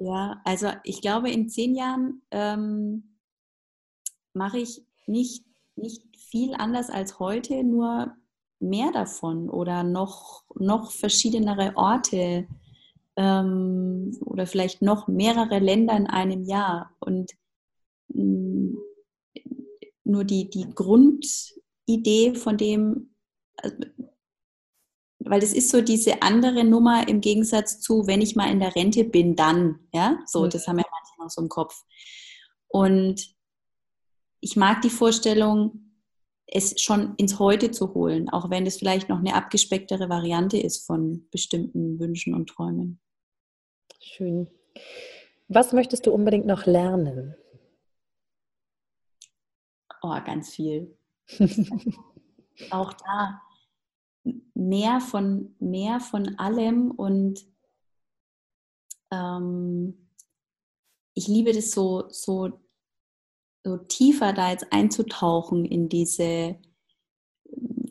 [0.00, 3.16] Ja, also ich glaube, in zehn Jahren ähm,
[4.32, 8.16] mache ich nicht, nicht viel anders als heute, nur
[8.60, 12.46] mehr davon oder noch, noch verschiedenere Orte
[13.16, 16.94] ähm, oder vielleicht noch mehrere Länder in einem Jahr.
[17.00, 17.32] Und
[18.08, 18.78] mh, mm,
[20.04, 23.10] nur die, die Grundidee von dem,
[23.56, 23.76] also,
[25.28, 28.74] weil das ist so diese andere Nummer im Gegensatz zu, wenn ich mal in der
[28.74, 30.50] Rente bin, dann, ja, so, mhm.
[30.50, 31.84] das haben ja manche noch so im Kopf.
[32.68, 33.34] Und
[34.40, 35.88] ich mag die Vorstellung,
[36.46, 40.86] es schon ins Heute zu holen, auch wenn es vielleicht noch eine abgespecktere Variante ist
[40.86, 43.00] von bestimmten Wünschen und Träumen.
[44.00, 44.48] Schön.
[45.48, 47.34] Was möchtest du unbedingt noch lernen?
[50.02, 50.96] Oh, ganz viel.
[52.70, 53.42] auch da
[54.54, 57.46] mehr von, mehr von allem und
[59.10, 60.10] ähm,
[61.14, 62.60] ich liebe das so, so,
[63.64, 66.60] so tiefer da jetzt einzutauchen in diese,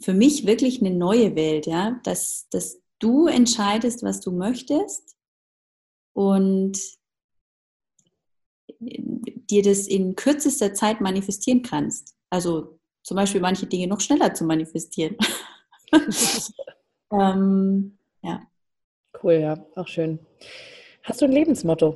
[0.01, 5.17] für mich wirklich eine neue Welt, ja, dass, dass du entscheidest, was du möchtest
[6.13, 6.79] und
[8.79, 12.15] dir das in kürzester Zeit manifestieren kannst.
[12.29, 15.17] Also zum Beispiel manche Dinge noch schneller zu manifestieren.
[17.11, 18.41] ähm, ja.
[19.21, 20.19] Cool, ja, auch schön.
[21.03, 21.95] Hast du ein Lebensmotto?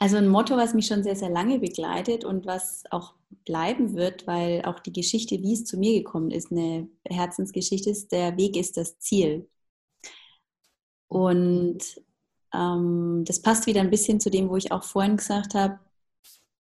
[0.00, 4.26] Also ein Motto, was mich schon sehr, sehr lange begleitet und was auch bleiben wird,
[4.26, 8.56] weil auch die Geschichte, wie es zu mir gekommen ist, eine Herzensgeschichte ist, der Weg
[8.56, 9.48] ist das Ziel.
[11.08, 11.78] Und
[12.54, 15.80] ähm, das passt wieder ein bisschen zu dem, wo ich auch vorhin gesagt habe,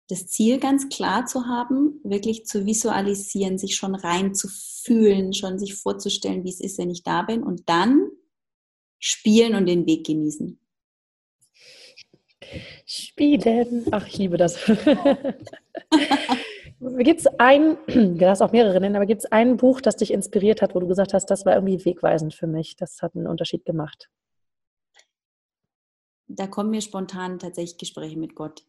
[0.10, 5.60] das Ziel ganz klar zu haben, wirklich zu visualisieren, sich schon rein zu fühlen, schon
[5.60, 8.10] sich vorzustellen, wie es ist, wenn ich da bin und dann
[8.98, 10.60] spielen und den Weg genießen.
[12.86, 13.86] Spielen.
[13.92, 14.58] Ach, ich liebe das.
[16.80, 20.12] gibt es ein, du darfst auch mehrere nennen, aber gibt es ein Buch, das dich
[20.12, 23.28] inspiriert hat, wo du gesagt hast, das war irgendwie wegweisend für mich, das hat einen
[23.28, 24.10] Unterschied gemacht?
[26.28, 28.64] Da kommen mir spontan tatsächlich Gespräche mit Gott.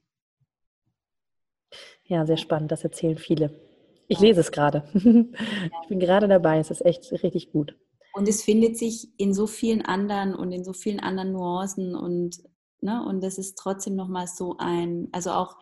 [2.05, 2.73] Ja, sehr spannend.
[2.73, 3.51] Das erzählen viele.
[4.09, 4.85] Ich lese es gerade.
[5.83, 6.59] Ich bin gerade dabei.
[6.59, 7.77] Es ist echt richtig gut.
[8.13, 12.43] Und es findet sich in so vielen anderen und in so vielen anderen Nuancen und
[12.81, 15.57] ne, und das ist trotzdem noch mal so ein, also auch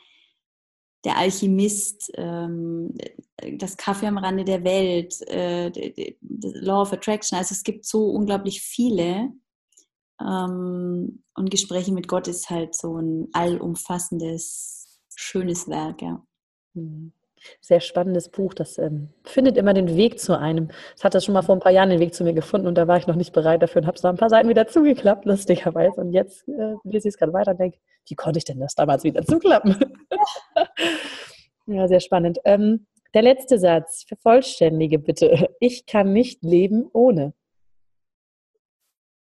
[1.04, 2.94] der Alchemist, ähm,
[3.56, 7.38] das Kaffee am Rande der Welt, äh, Law of Attraction.
[7.38, 9.32] Also es gibt so unglaublich viele.
[10.20, 14.77] Ähm, und Gespräche mit Gott ist halt so ein allumfassendes,
[15.18, 16.22] schönes Werk, ja.
[16.74, 17.12] Mhm.
[17.60, 18.52] Sehr spannendes Buch.
[18.54, 20.70] Das ähm, findet immer den Weg zu einem.
[20.96, 22.74] Es hat das schon mal vor ein paar Jahren den Weg zu mir gefunden und
[22.74, 24.66] da war ich noch nicht bereit dafür und habe es nach ein paar Seiten wieder
[24.66, 26.00] zugeklappt, lustigerweise.
[26.00, 28.74] Und jetzt äh, lese ich es gerade weiter und denke, wie konnte ich denn das
[28.74, 29.76] damals wieder zuklappen?
[31.66, 32.38] ja, sehr spannend.
[32.44, 35.48] Ähm, der letzte Satz, vervollständige bitte.
[35.60, 37.34] Ich kann nicht leben ohne.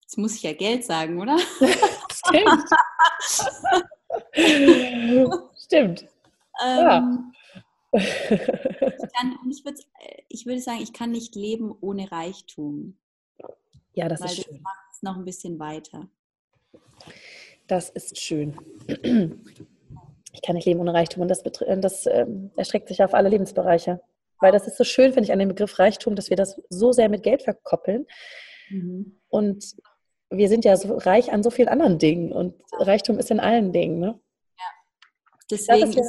[0.02, 1.38] Jetzt muss ich ja Geld sagen, oder?
[2.12, 2.64] Stimmt.
[5.68, 6.08] Stimmt.
[6.66, 7.32] Ähm, ja.
[7.94, 9.80] ich, kann, ich, würde,
[10.30, 12.98] ich würde sagen, ich kann nicht leben ohne Reichtum.
[13.94, 14.54] Ja, das ist schön.
[14.54, 16.08] Das macht es noch ein bisschen weiter.
[17.68, 18.58] Das ist schön.
[20.34, 24.02] Ich kann nicht leben ohne Reichtum und das, das ähm, erstreckt sich auf alle Lebensbereiche.
[24.40, 26.92] Weil das ist so schön, finde ich, an dem Begriff Reichtum, dass wir das so
[26.92, 28.06] sehr mit Geld verkoppeln.
[28.70, 29.20] Mhm.
[29.30, 29.76] Und
[30.30, 33.72] wir sind ja so reich an so vielen anderen Dingen und Reichtum ist in allen
[33.72, 34.00] Dingen.
[34.00, 34.20] Ne?
[35.50, 36.04] Deswegen ja,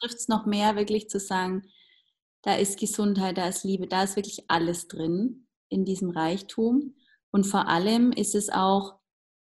[0.00, 1.62] trifft es noch mehr, wirklich zu sagen,
[2.42, 6.94] da ist Gesundheit, da ist Liebe, da ist wirklich alles drin in diesem Reichtum.
[7.30, 8.98] Und vor allem ist es auch,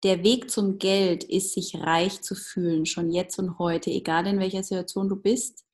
[0.04, 4.38] der Weg zum Geld ist, sich reich zu fühlen, schon jetzt und heute, egal in
[4.38, 5.64] welcher Situation du bist,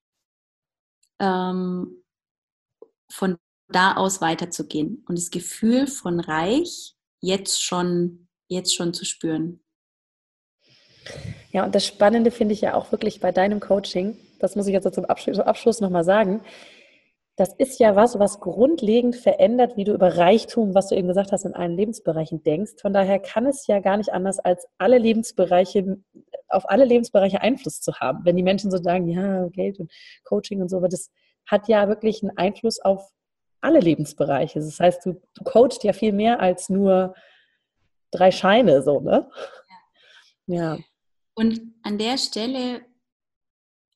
[1.19, 2.03] ähm,
[3.11, 3.37] von
[3.69, 9.61] da aus weiterzugehen und das Gefühl von reich jetzt schon, jetzt schon zu spüren.
[11.55, 14.73] Ja, und das Spannende finde ich ja auch wirklich bei deinem Coaching, das muss ich
[14.73, 16.43] jetzt zum Abschluss, Abschluss nochmal sagen,
[17.37, 21.31] das ist ja was, was grundlegend verändert, wie du über Reichtum, was du eben gesagt
[21.31, 22.73] hast, in allen Lebensbereichen denkst.
[22.81, 25.99] Von daher kann es ja gar nicht anders, als alle Lebensbereiche,
[26.49, 28.25] auf alle Lebensbereiche Einfluss zu haben.
[28.25, 29.93] Wenn die Menschen so sagen, ja, Geld und
[30.25, 31.13] Coaching und so, aber das
[31.47, 33.13] hat ja wirklich einen Einfluss auf
[33.61, 34.59] alle Lebensbereiche.
[34.59, 37.15] Das heißt, du, du coachst ja viel mehr als nur
[38.11, 39.31] drei Scheine, so, ne?
[40.49, 40.75] Ja.
[40.75, 40.79] ja.
[41.35, 42.85] Und an der Stelle,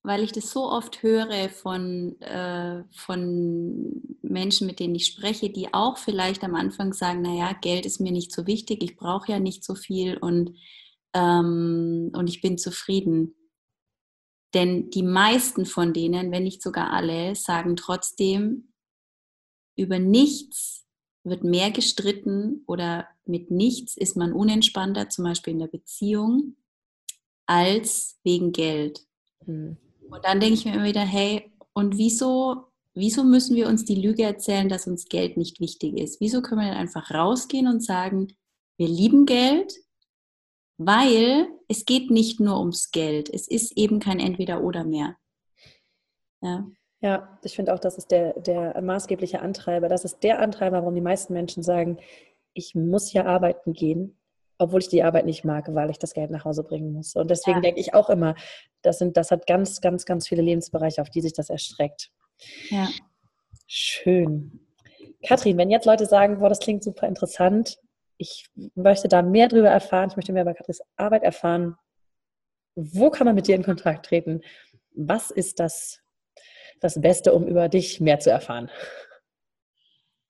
[0.02, 5.72] weil ich das so oft höre von, äh, von Menschen, mit denen ich spreche, die
[5.72, 9.38] auch vielleicht am Anfang sagen, naja, Geld ist mir nicht so wichtig, ich brauche ja
[9.40, 10.54] nicht so viel und,
[11.14, 13.34] ähm, und ich bin zufrieden.
[14.54, 18.72] Denn die meisten von denen, wenn nicht sogar alle, sagen trotzdem,
[19.76, 20.86] über nichts
[21.22, 26.56] wird mehr gestritten oder mit nichts ist man unentspannter, zum Beispiel in der Beziehung,
[27.48, 29.00] als wegen Geld.
[29.46, 29.78] Mhm.
[30.10, 33.94] Und dann denke ich mir immer wieder, hey, und wieso, wieso müssen wir uns die
[33.94, 36.20] Lüge erzählen, dass uns Geld nicht wichtig ist?
[36.20, 38.28] Wieso können wir dann einfach rausgehen und sagen,
[38.76, 39.74] wir lieben Geld,
[40.76, 43.28] weil es geht nicht nur ums Geld.
[43.32, 45.16] Es ist eben kein Entweder-Oder mehr.
[46.40, 46.66] Ja.
[47.00, 49.88] Ja, ich finde auch, das ist der, der maßgebliche Antreiber.
[49.88, 51.98] Das ist der Antreiber, warum die meisten Menschen sagen,
[52.54, 54.17] ich muss ja arbeiten gehen,
[54.58, 57.14] obwohl ich die Arbeit nicht mag, weil ich das Geld nach Hause bringen muss.
[57.14, 57.62] Und deswegen ja.
[57.62, 58.34] denke ich auch immer,
[58.82, 62.10] das, sind, das hat ganz, ganz, ganz viele Lebensbereiche, auf die sich das erstreckt.
[62.70, 62.88] Ja.
[63.66, 64.60] Schön.
[65.26, 67.78] Katrin, wenn jetzt Leute sagen, boah, das klingt super interessant,
[68.18, 71.76] ich möchte da mehr darüber erfahren, ich möchte mehr über Katrins Arbeit erfahren,
[72.74, 74.42] wo kann man mit dir in Kontakt treten?
[74.94, 76.00] Was ist das
[76.80, 78.70] das Beste, um über dich mehr zu erfahren?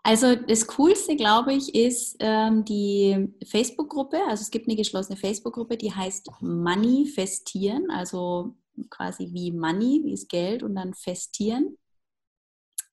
[0.03, 4.19] Also das Coolste, glaube ich, ist ähm, die Facebook-Gruppe.
[4.29, 8.55] Also es gibt eine geschlossene Facebook-Gruppe, die heißt Manifestieren, also
[8.91, 11.77] quasi wie Money, wie ist Geld und dann Festieren.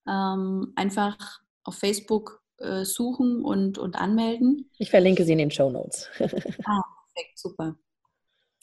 [0.08, 1.18] Ähm, einfach
[1.64, 4.70] auf Facebook äh, suchen und, und anmelden.
[4.78, 6.10] Ich verlinke sie in den Show Notes.
[6.20, 6.84] ah,
[7.14, 7.76] perfekt, super.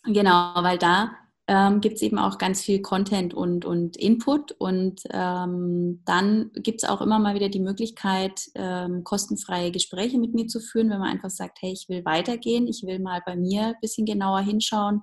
[0.04, 1.16] Genau, weil da
[1.52, 4.52] ähm, gibt es eben auch ganz viel Content und, und Input.
[4.52, 10.32] Und ähm, dann gibt es auch immer mal wieder die Möglichkeit, ähm, kostenfreie Gespräche mit
[10.32, 13.36] mir zu führen, wenn man einfach sagt, hey, ich will weitergehen, ich will mal bei
[13.36, 15.02] mir ein bisschen genauer hinschauen,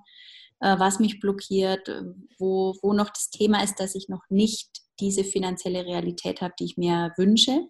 [0.58, 1.88] äh, was mich blockiert,
[2.36, 6.64] wo, wo noch das Thema ist, dass ich noch nicht diese finanzielle Realität habe, die
[6.64, 7.68] ich mir wünsche.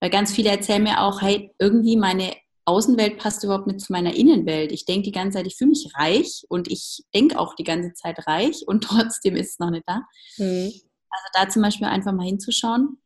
[0.00, 2.34] Weil ganz viele erzählen mir auch, hey, irgendwie meine
[2.64, 4.70] Außenwelt passt überhaupt nicht zu meiner Innenwelt.
[4.72, 7.94] Ich denke die ganze Zeit, ich fühle mich reich und ich denke auch die ganze
[7.94, 10.02] Zeit reich und trotzdem ist es noch nicht da.
[10.38, 10.72] Mhm.
[11.10, 12.98] Also da zum Beispiel einfach mal hinzuschauen.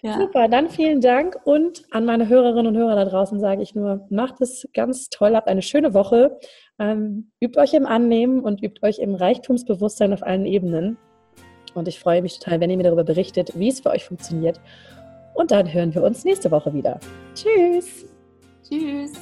[0.01, 0.18] Ja.
[0.18, 4.05] Super, dann vielen Dank und an meine Hörerinnen und Hörer da draußen sage ich nur,
[4.10, 6.39] macht es ganz toll, habt eine schöne Woche,
[6.80, 10.97] ähm, übt euch im Annehmen und übt euch im Reichtumsbewusstsein auf allen Ebenen.
[11.74, 14.60] Und ich freue mich total, wenn ihr mir darüber berichtet, wie es für euch funktioniert.
[15.38, 16.99] Und dann hören wir uns nächste Woche wieder.
[17.35, 18.05] Tschüss.
[18.67, 19.13] Tschüss.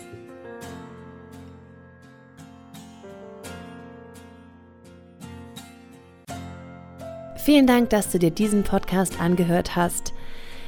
[7.36, 10.13] Vielen Dank, dass du dir diesen Podcast angehört hast.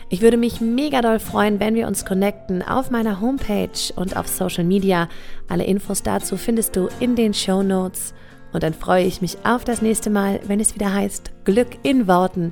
[0.09, 4.27] Ich würde mich mega doll freuen, wenn wir uns connecten auf meiner Homepage und auf
[4.27, 5.07] Social Media.
[5.47, 8.13] Alle Infos dazu findest du in den Show Notes.
[8.51, 12.05] Und dann freue ich mich auf das nächste Mal, wenn es wieder heißt Glück in
[12.05, 12.51] Worten,